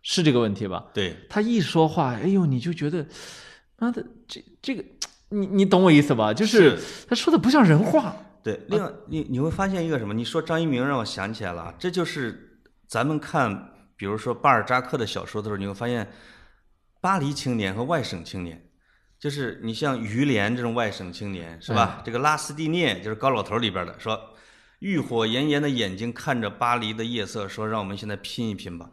[0.03, 0.85] 是这个问题吧？
[0.93, 3.07] 对，他一说话，哎呦，你就觉得，
[3.79, 4.85] 妈的，这这个，
[5.31, 6.35] 你你懂我意思吧？
[6.35, 6.79] 就是
[7.09, 8.15] 他说的不像人话。
[8.43, 10.13] 对，另外你你会发现一个什么？
[10.13, 16.07] 你说张一鸣让我想起来了，这就是咱们看，比如说巴尔扎克的小说的时候，你会发现，
[17.01, 18.63] 巴黎青年和外省青年，
[19.19, 22.03] 就是你像于连这种外省青年，是吧？
[22.05, 24.21] 这个拉斯蒂涅就是高老头里边的，说，
[24.81, 28.91] 欲火炎炎的眼睛看着巴黎的夜色，说让我们现在拼一拼吧。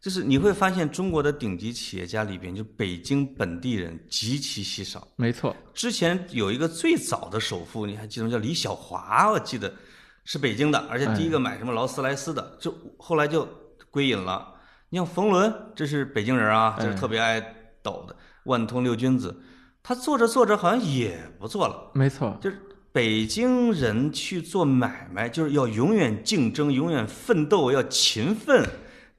[0.00, 5.06] 就是你会发现，中国的顶级企业家里边，就北京本地人极其稀少。
[5.14, 8.32] 没错，之前有一个最早的首富，你还记得吗？
[8.32, 9.72] 叫李小华，我记得
[10.24, 13.48] 是北京的，而且第一个买什么劳斯莱斯的，就后来就
[13.92, 14.52] 归隐了。
[14.88, 17.40] 你像冯仑，这是北京人啊，就是特别爱
[17.80, 18.16] 抖的。
[18.46, 19.40] 万通六君子，
[19.84, 21.92] 他做着做着好像也不做了。
[21.94, 22.60] 没错，就是
[22.92, 28.62] 北京人去做买卖，就是要永远竞争，永远奋斗，要勤奋。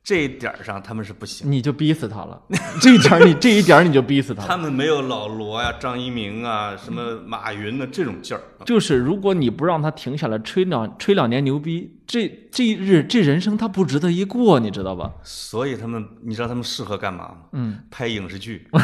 [0.04, 2.40] 这一点上他们是不行，你就逼死他了。
[2.82, 4.46] 这一点你这一点你就逼死他。
[4.46, 8.44] 他们没有老罗呀、张一鸣啊、什么马云的这种劲儿。
[8.66, 15.10] 就是如果你不让他停下来吹两吹两年牛逼，这这日这人生他不值得一过，你知道吧？
[15.24, 17.38] 所以他们，你知道他们适合干嘛吗？
[17.54, 18.68] 嗯，拍影视剧。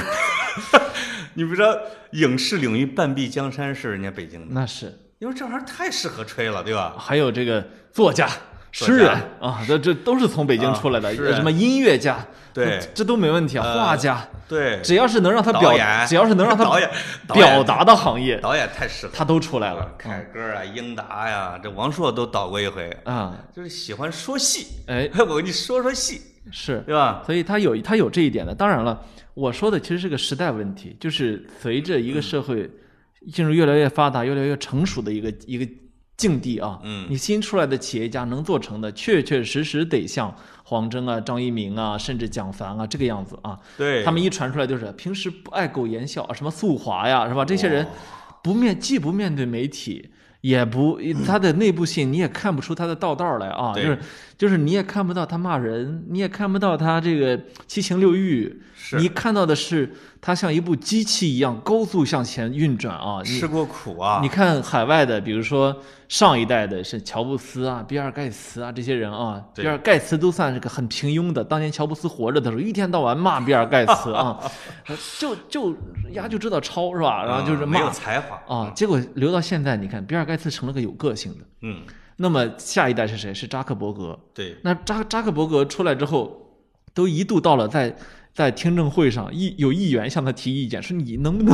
[1.39, 1.73] 你不知道
[2.11, 6.95] 影视领域半壁江山是人家北京的，那是因为这玩意儿太适合吹了，对吧？
[6.99, 8.27] 还有这个作家。
[8.71, 9.09] 诗人
[9.39, 12.17] 啊，这这都是从北京出来的，什么音乐家，
[12.53, 13.63] 对，这都没问题啊。
[13.73, 16.87] 画家，对，只要是能让他表演，只要是能让他导演
[17.33, 19.89] 表达的行业，导演太适合，他都出来了。
[19.97, 24.67] 凯歌啊，英达呀，这王朔都导过一回啊，就是喜欢说戏。
[24.87, 26.21] 哎， 我跟你说说戏，
[26.51, 27.23] 是对吧？
[27.25, 28.53] 所以他有他有这一点的。
[28.53, 29.01] 当然了，
[29.39, 32.69] 我说的其实是个时代问题，就是随着一个社会
[33.31, 35.67] 进入越来越发达、越来越成熟的一个一个。
[36.19, 40.35] 境地啊，嗯，你新出来的企业家能做成的，确确实实得像
[40.65, 43.57] 黄峥啊、张一鸣啊，甚至蒋凡啊这个样子啊。
[43.77, 47.45] 对，他们一传出来就是平时不爱苟言笑啊，什么速华呀，是吧？
[47.45, 47.87] 这些人
[48.43, 50.09] 不面既不面对媒体，
[50.41, 53.99] 也不他的内部信你也看不出他的道道来啊，就是
[54.37, 58.61] 就是你也看不到他骂人，你也看不到他这个七情六欲，
[58.97, 59.93] 你看到的是。
[60.21, 63.23] 他像一部机器一样高速向前运转啊！
[63.23, 64.19] 吃过苦啊！
[64.21, 65.73] 你看海外的，比如说
[66.09, 71.43] 上一代的是乔布斯啊、比尔盖茨啊这些人啊，比尔盖茨都算是个很平庸的。
[71.43, 74.37] 当年乔布斯活着的时候，一天到晚骂 比尔盖茨啊，
[75.19, 75.75] 就就
[76.13, 77.23] 丫就知道抄是吧？
[77.23, 78.71] 然后就是没有才华啊。
[78.75, 81.45] 结果留到现在，你看比尔盖茨成了个有个性的。
[81.61, 81.83] 嗯。
[82.17, 83.31] 那么下一代是谁？
[83.31, 84.19] 是扎克伯格。
[84.33, 84.57] 对。
[84.63, 86.57] 那扎扎克伯格出来之后，
[86.93, 87.95] 都一度到了在。
[88.33, 91.53] 在听证会上，议有议员向他提意见，说你能不能，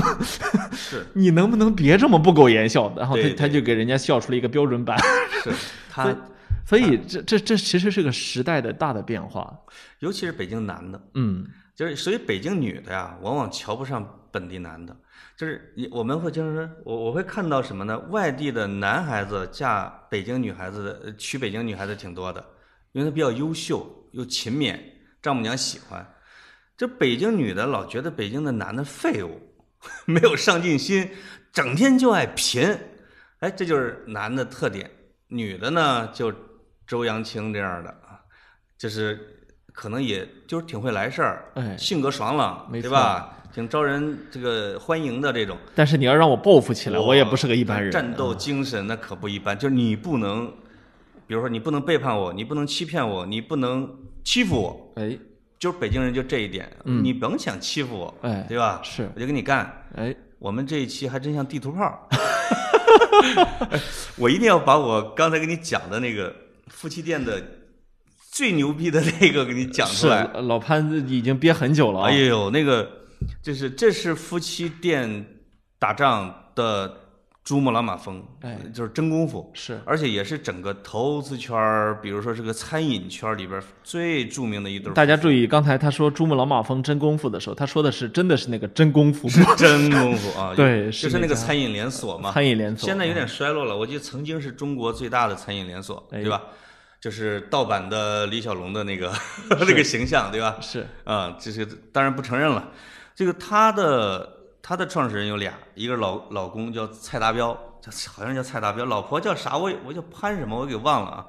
[0.73, 2.93] 是， 你能不能别这么不苟言笑？
[2.95, 4.95] 然后他他就给人家笑出了一个标准版。
[5.43, 5.51] 是，
[5.89, 6.15] 他，
[6.65, 9.51] 所以这这这其实是个时代的大的变化，
[9.99, 14.95] 尤其是北京男的，嗯，就是所以北京女的呀，往往瞧不上本地男的，
[15.35, 17.97] 就是你我们会经常说，我我会看到什么呢？
[18.09, 22.45] 外地的男孩子嫁北京女孩子，娶北京女孩子挺多的，
[22.91, 24.77] 因为她比较优秀又勤勉，
[25.21, 26.05] 丈母娘喜欢。
[26.77, 29.39] 这北京女的老觉得北京的男的废物，
[30.05, 31.09] 没有上进心，
[31.53, 32.77] 整天就爱贫，
[33.39, 34.89] 哎，这就是男的特点。
[35.27, 36.33] 女的呢，就
[36.85, 38.19] 周扬青这样的啊，
[38.77, 39.19] 就是
[39.73, 43.31] 可能也就是挺会来事儿，哎，性格爽朗，对吧？
[43.53, 45.57] 挺招人这个欢迎的这种。
[45.73, 47.89] 但是你要让我报复起来，我也不是个一般人。
[47.89, 50.45] 战斗精神那可不一般，就是你不能，
[51.25, 53.89] 比如说你不能背叛我，你不能欺骗我，你不能
[54.25, 55.17] 欺负我，哎。
[55.65, 58.79] 就是北京人就这一点，你甭想欺负我，哎，对吧？
[58.83, 59.83] 是，我就跟你干。
[59.95, 62.07] 哎，我们这一期还真像地图炮。
[64.15, 66.31] 我一定要把我刚才给你讲的那个
[66.67, 67.43] 夫妻店的
[68.31, 70.23] 最牛逼的那个给你讲出来。
[70.33, 72.03] 老潘已经憋很久了。
[72.03, 72.87] 哎呦，那个
[73.41, 75.25] 就是这是夫妻店
[75.79, 77.04] 打仗的。
[77.45, 84.91] 珠穆朗玛峰，哎，就是真功夫，是，而且也是整个投资圈儿，比如说这个餐饮圈里边最著名的一对。
[84.93, 92.31] 大家注意，刚才他说珠穆朗玛峰真功夫的时候，他说的是真的是那个真功夫，真功夫啊， 对，就是那个餐饮连锁嘛。
[92.31, 96.41] 餐饮连锁现在有点衰落了，我记得曾经是中国最大的餐饮连锁，对吧？
[96.99, 99.13] 就是盗版的李小龙的那个
[99.61, 100.57] 那个形象，对吧？
[100.59, 102.71] 是啊，这是当然不承认了，
[103.13, 104.31] 这个他的。
[104.67, 109.55] 他的创始人有俩，一个老老公叫蔡达标，叫好像叫蔡达标，老婆叫啥？
[109.55, 110.59] 我我叫潘什么？
[110.59, 111.27] 我给忘了啊。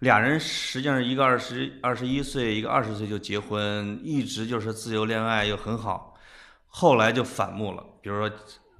[0.00, 6.14] 俩人实际上一个二十二十一岁，一个二十岁就结婚，一直就是自由恋爱又很好。
[6.66, 8.30] 后来就反目了，比如说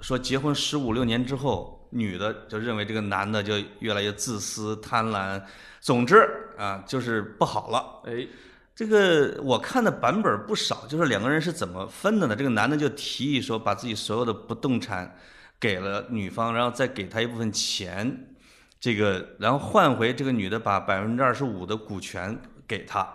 [0.03, 5.43] 说结婚十五六年之后，女的就认为这个男的就越来越自私、贪婪，
[5.81, 6.29] 总之
[6.59, 8.03] 啊，就是不好了。
[8.05, 8.29] 哎，
[8.75, 12.35] 这个我看的版本不少，就是两个人是怎么分的呢？
[12.35, 15.17] 这个男的就提议说，把自己所有的不动产
[15.61, 18.35] 给了女方，然后再给她一部分钱，
[18.81, 23.09] 这个然后换回这个女的把百分之二十五的股权给他，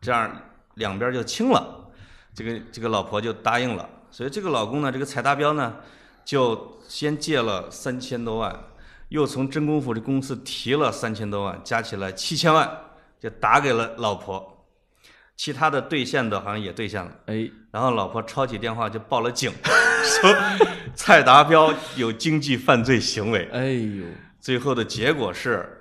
[0.00, 0.28] 这样
[0.74, 1.92] 两边就清了。
[2.34, 5.76] 这个这个老婆就答应了，所以这个老公呢，这个蔡达标呢，
[6.24, 8.64] 就先借了三千多万，
[9.10, 12.68] 又从真功夫这公司提了三千多万，加起来七千万，
[13.20, 14.53] 就打给了老婆。
[15.36, 19.52] 其他的兑现的好像也兑现了，哎，然后老婆抄起电话就报了警，
[20.20, 20.34] 说
[20.94, 23.48] 蔡达标有经济犯罪行为。
[23.52, 24.04] 哎呦，
[24.40, 25.80] 最后的结果是，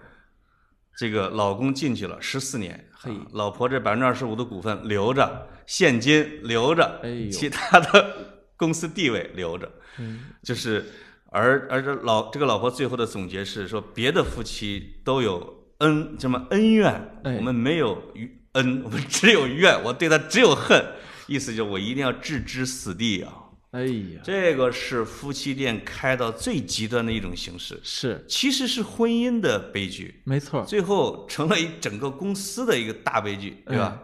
[0.97, 3.11] 这个老公进去了十四年，嘿。
[3.11, 7.29] 啊老婆这百分之二十五的股份留着，现金留着，哎呦。
[7.29, 8.15] 其他的
[8.57, 10.21] 公司地位留着，嗯。
[10.41, 10.83] 就是
[11.29, 16.91] 而而这老这个老婆最后的总结是说，别的夫妻都有恩这么恩怨，
[17.23, 17.35] 哎。
[17.35, 18.01] 我们没有
[18.53, 20.83] 恩， 我们只有怨，我对他只有恨，
[21.27, 23.33] 意思就是我一定要置之死地啊。
[23.71, 33.99] 哎呀，这个是夫妻店开到最极端的一种形式，是其实是婚姻的悲剧，没错，最后成了一整个公司的一个大悲剧，对吧？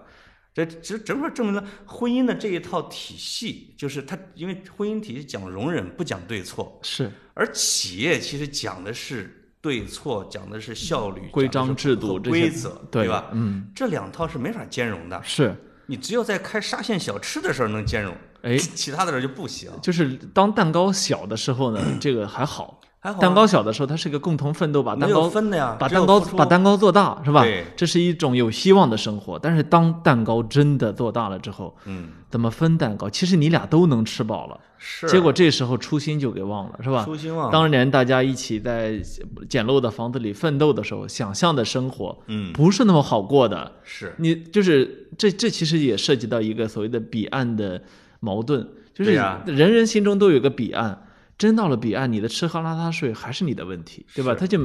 [0.51, 13.29] 这这正好证明了婚姻的这一套体系，就是它因为婚姻体系讲容忍，不讲对错，是而企业其实讲的是对错，讲的是效率、规章制度规则，对吧？
[13.33, 15.55] 嗯，这两套是没法兼容的，是，
[15.85, 19.69] 你只有在开沙县小吃的时候能兼容，哎，其他的时候就不行。
[19.81, 22.78] 就是当蛋糕小的时候呢，这个还好。
[23.01, 27.65] 还好啊蛋糕小的时候，它是一个共同奋斗，把蛋糕分的呀，把蛋糕把蛋糕做大，是吧对？
[27.75, 29.39] 这是一种有希望的生活。
[29.39, 33.09] 但是当蛋糕真的做大了之后，嗯怎么分蛋糕？
[33.09, 37.05] 其实你俩都能吃饱了，是，结果这时候初心就给忘了，是吧？
[37.05, 38.99] 初心忘了，当年大家一起在
[39.47, 43.71] 简陋的房子里奋斗的时候，想象的生活嗯不是那么好过的。
[43.83, 47.81] 是你就是这这其实也涉及到一个所谓的彼岸的
[48.19, 51.01] 矛盾，就是人人心中都有个彼岸，
[51.39, 54.35] 真到了彼岸，你的吃喝拉撒睡还是你的问题，对吧？
[54.35, 54.59] 他就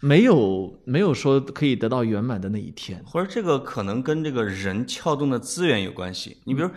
[0.00, 3.02] 没有没有说可以得到圆满的那一天。
[3.04, 6.38] 或者这个可能跟这个人撬动的资源有关系。
[6.44, 6.70] 你比如，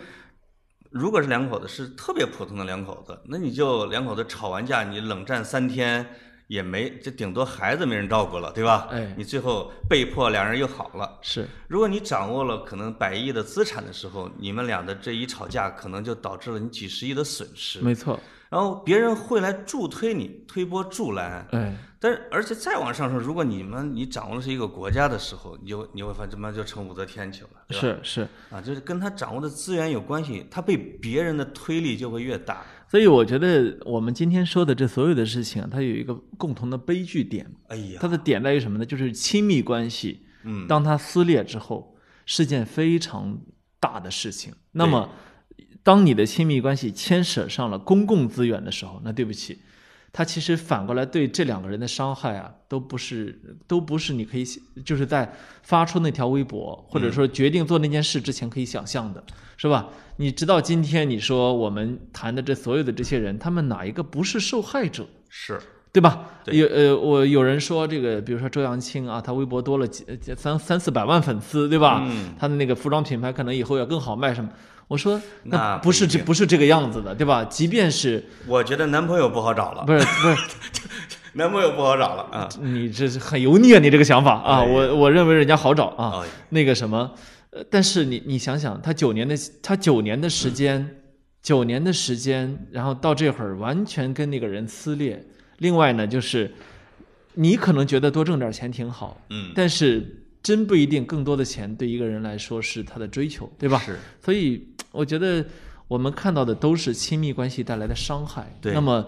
[0.90, 6.04] 如果是两口子是特别普通的两口子，那你就两口子吵完架，你冷战三天
[6.48, 8.88] 也没，这顶多孩子没人照顾了，对吧？
[8.90, 11.18] 哎你最后被迫两人又好了。
[11.22, 17.80] 是如果你掌握了可能百亿的资产的时候，你们俩的这一吵架，可能就导致了你几十亿的损失。
[17.80, 18.18] 没错，
[18.52, 21.46] 然后别人会来助推你，推波助澜。
[21.52, 28.28] 哎，但是，而且再往上说，如果你们你掌握的是一个国家的时候，你就你会发现，这妈就成武则天去了，是是。
[28.50, 32.62] 啊，就是跟他掌握的资源有关系，他被别人的推力就会越大。
[32.90, 38.84] 所以我觉得我们今天说的这所有的事情啊，它有一个共同的悲剧点，哎呀，它的点在于什么呢？
[38.84, 41.96] 就是亲密关系，嗯，当它撕裂之后，
[42.26, 43.40] 是件非常
[43.80, 44.52] 大的事情。
[44.72, 45.08] 那么，
[45.82, 49.58] 当你的亲密关系牵扯上了公共资源的时候，那对不起，
[50.12, 54.44] 他其实反过来对这两个人的伤害啊，都不是都不是你可以
[54.84, 59.24] 就是在发出那条微博或者说决定做那件事之前可以想象的，
[59.56, 59.88] 是吧？
[60.18, 65.06] 你直到今天，你说我们谈的这所有的这些人，他们哪一个不是受害者？
[65.28, 65.58] 是，
[65.90, 66.26] 对吧？
[66.44, 72.04] 对有呃，我有人说这个，比如说周扬青啊，他微博多了几呃三三四百万粉丝，对吧？
[72.06, 74.50] 嗯他的那个服装品牌可能以后要更好卖什么？
[74.92, 77.42] 我说那不是这不是这个样子的，对吧？
[77.46, 80.36] 即便是我觉得男朋友不好找了，不是不是
[81.32, 82.46] 男朋友不好找了啊。
[82.60, 86.20] 你这是很油腻啊，你这个想法啊，哎我我认为人家好找啊。
[86.22, 87.10] 哎那个什么，
[87.52, 90.86] 呃，但是你你想想，他九年的他九年的时间，
[91.42, 95.24] 九年的时间，然后到这会儿完全跟那个人撕裂。
[95.56, 96.52] 另外呢，就是
[97.32, 103.78] 你可能觉得多挣点钱挺好，嗯，但是真不一定，更多的钱对一个人来说是他的追求，对吧？
[103.78, 104.60] 是，所以
[104.92, 105.44] 我觉得
[105.88, 108.56] 我们看到的都是亲密关系带来的伤害。
[108.60, 109.06] 对那么，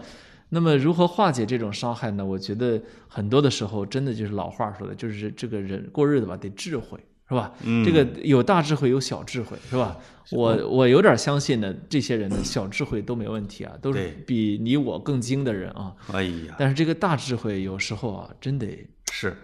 [0.51, 2.25] 那么如何化解这种伤害呢？
[2.25, 7.53] 我觉得很多的时候，真的就是老话说的，就是这个人过日子吧，得智慧，是吧？
[7.63, 9.97] 嗯这个有大智慧，有小智慧，是吧？
[10.31, 15.95] 我我有点相信呢，这些人的小智慧都没问题啊，都是比你我更精的人啊。
[16.13, 19.37] 哎呀，但是这个大智慧有时候啊，真得是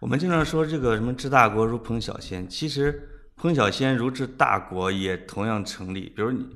[0.00, 3.11] 我们经常说这个什么治大国如烹小鲜，其实
[3.42, 6.12] 烹小鲜如治大国也同样成立。
[6.14, 6.46] 比如你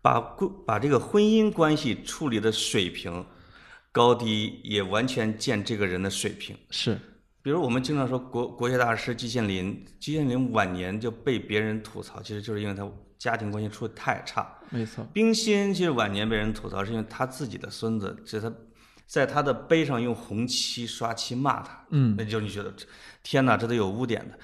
[0.00, 3.22] 把关把这个婚姻关系处理的水平
[3.92, 6.56] 高低，也完全见这个人的水平。
[6.70, 6.98] 是
[7.42, 14.50] 比如我们经常说国国学大师季羡林，季羡林晚年就被别人吐槽，其实就是因为他家庭关系处的太差。
[14.70, 18.56] 没错，冰心其实晚年被人吐槽，是因为他自己的孙子，就是他
[19.06, 22.72] 在他的碑上用红漆刷漆骂他，嗯，那就你觉得
[23.22, 24.38] 天哪，这都有污点的。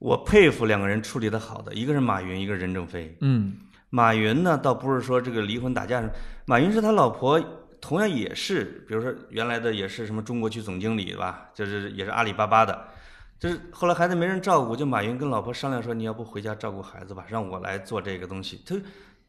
[0.00, 3.16] 我佩服两个人处理的好的，一个是马云，一个是任正非。
[3.20, 3.52] 嗯
[3.90, 6.02] 马云呢，倒不是说这个离婚打架，
[6.46, 7.38] 马云是他老婆，
[7.80, 11.50] 同样也是，比如说原来的也是什么中国区总经理对吧？
[11.52, 12.86] 就是也是阿里巴巴的，
[13.38, 18.62] 就是后来孩子没人照顾，就马云跟老婆商量说，你要不回家照顾孩子吧，让我来做这个东西。
[18.64, 18.74] 他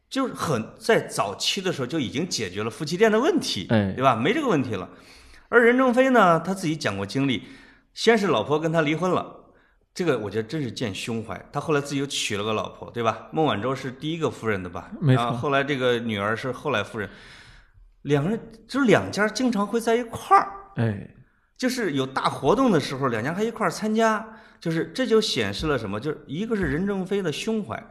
[0.10, 4.16] 就是很在早期的时候就已经解决了夫妻店的问题，哎对吧？
[4.16, 4.88] 没这个问题了。
[5.50, 7.44] 而任正非呢，他自己讲过经历，
[7.94, 9.41] 先是老婆跟他离婚了。
[9.94, 11.40] 这个我觉得真是见胸怀。
[11.52, 13.28] 他后来自己又娶了个老婆，对吧？
[13.32, 14.90] 孟晚舟是第一个夫人的吧？
[15.00, 17.10] 没错然后后来这个女儿是后来夫人，
[18.04, 21.08] 两个人就是两家经常会在一块儿，哎，
[21.58, 24.26] 就是有大活动的时候，两家还一块儿参加，
[24.60, 26.00] 就是这就显示了什么？
[26.00, 27.84] 就是一个是任正非的胸怀，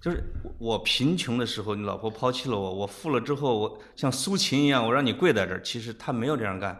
[0.00, 0.22] 就是
[0.58, 5.62] 我贫穷的时候，你老婆抛弃了我，我富了之后，我像苏秦一样，我让你跪在这儿。
[5.62, 6.78] 其实他没有这样干。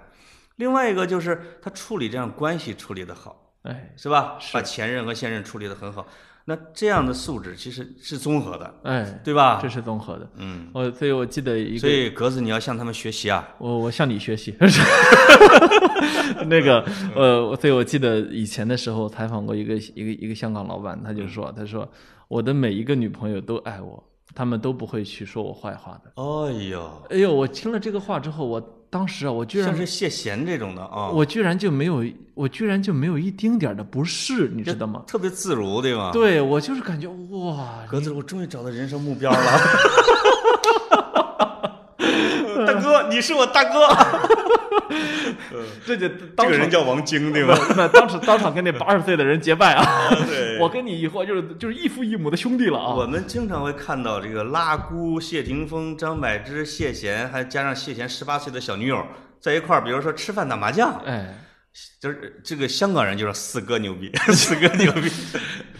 [0.56, 4.36] 另外一个就是他处理这样关系处理的好，哎，是吧？
[4.40, 6.06] 是把前任和现任处理的很好。
[6.48, 9.68] 那这样的素质其实是综合的，哎，对吧这？
[9.68, 10.30] 是综合的。
[10.36, 13.48] 嗯，我所以，我记得一个，所以格子你要向他们学习啊。
[13.58, 14.54] 我我向你学习。
[16.46, 16.84] 那个
[17.16, 21.88] 呃，所以我记得以前的时候采访过一个一个一个香港老板，他就说，他说
[22.28, 24.00] 我的每一个女朋友都爱我，
[24.32, 26.12] 他们都不会去说我坏话的。
[26.14, 35.02] 哎呦，哎呦，我听了这个话之后，我当时啊，我居然像是谢贤这种的啊，我居然就没有，我居然就没有一丁点儿的不适，你知道吗？
[35.06, 36.10] 特别自如，对吧？
[36.12, 39.38] 对我就是感觉哇，格子，我终于找到人生目标了。
[42.66, 43.86] 大哥，你是我大哥。
[45.84, 47.58] 这就这个人叫王晶，对吧？
[47.76, 49.84] 那当时当场跟那八十岁的人结拜啊！
[50.26, 52.94] 对我跟你以后就是就是异父异母的兄弟了啊！
[52.94, 59.04] 我们经常会看到这个拉姑、谢霆锋、张柏芝、谢贤，还加上谢贤十八岁的小女友
[59.40, 61.34] 在一块儿，比如说吃饭打麻将，哎，
[62.06, 65.10] 就是这个香港人就是四哥牛逼， 四哥牛逼，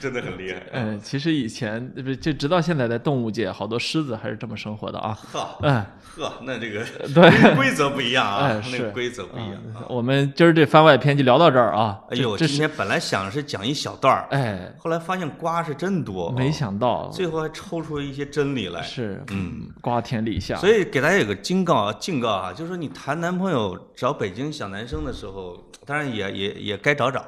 [0.00, 0.60] 真的很厉害。
[0.72, 5.16] 嗯，其实以前不就直到现在在动物界，好多狮子还是这么生活的啊。
[5.32, 9.86] 呵嗯，呵，那这个对，规则不一样啊，那个规则不一样啊。
[9.88, 12.00] 我们今儿这番外篇就聊到这儿啊。
[12.10, 18.82] 哎呦，今天本来想是讲一小段儿，哎，后来发现瓜是真多，没想到最后还抽出一些真理来。
[18.82, 20.56] 是嗯，瓜田李下。
[20.56, 27.20] 所以给大家有个警告啊，警告啊，就是说你谈男朋友找北京小男生的时候，当然也也也该找找，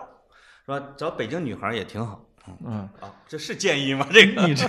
[0.67, 0.83] 是吧？
[0.97, 2.25] 找北京女孩也挺好。
[2.65, 4.07] 嗯，啊，这是建议吗？
[4.11, 4.67] 这个你这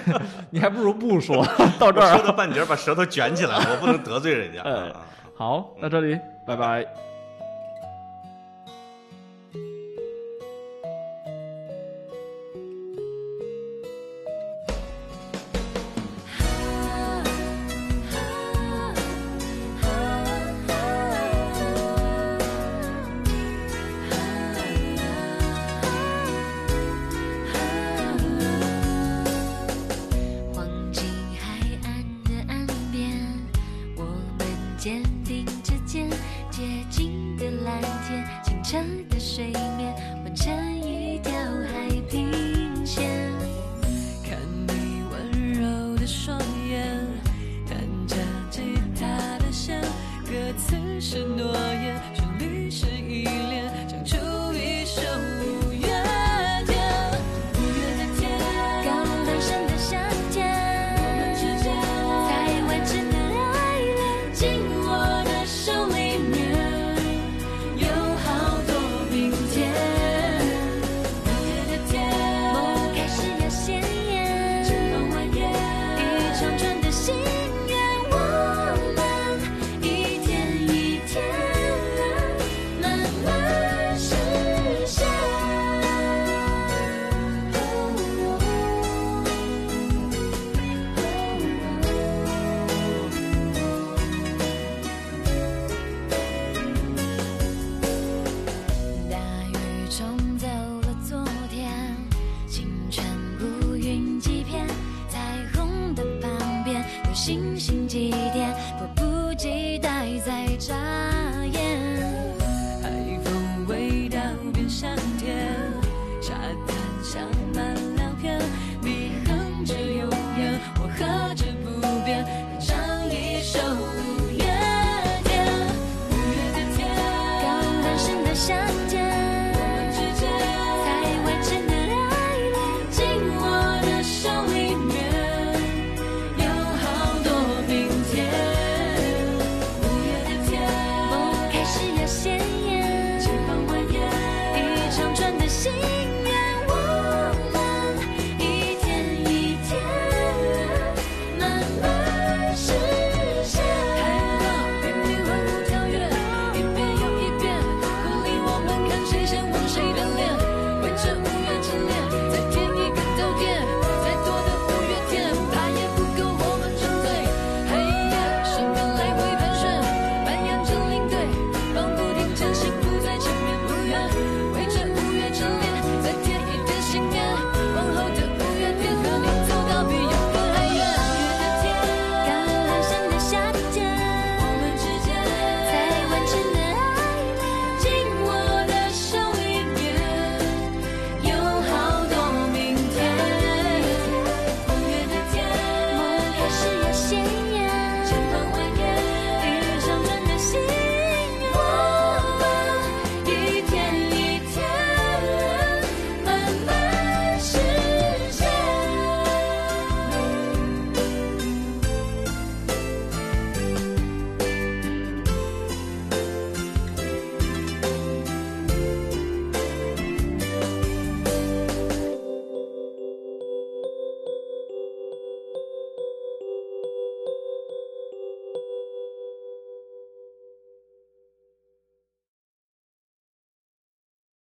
[0.52, 1.46] 你还不如不说。
[1.80, 4.62] 到这儿啊，说到半截把舌头卷起来，我不能得罪人家。
[4.68, 5.06] 哎啊
[5.38, 7.09] 好，到这里，拜拜。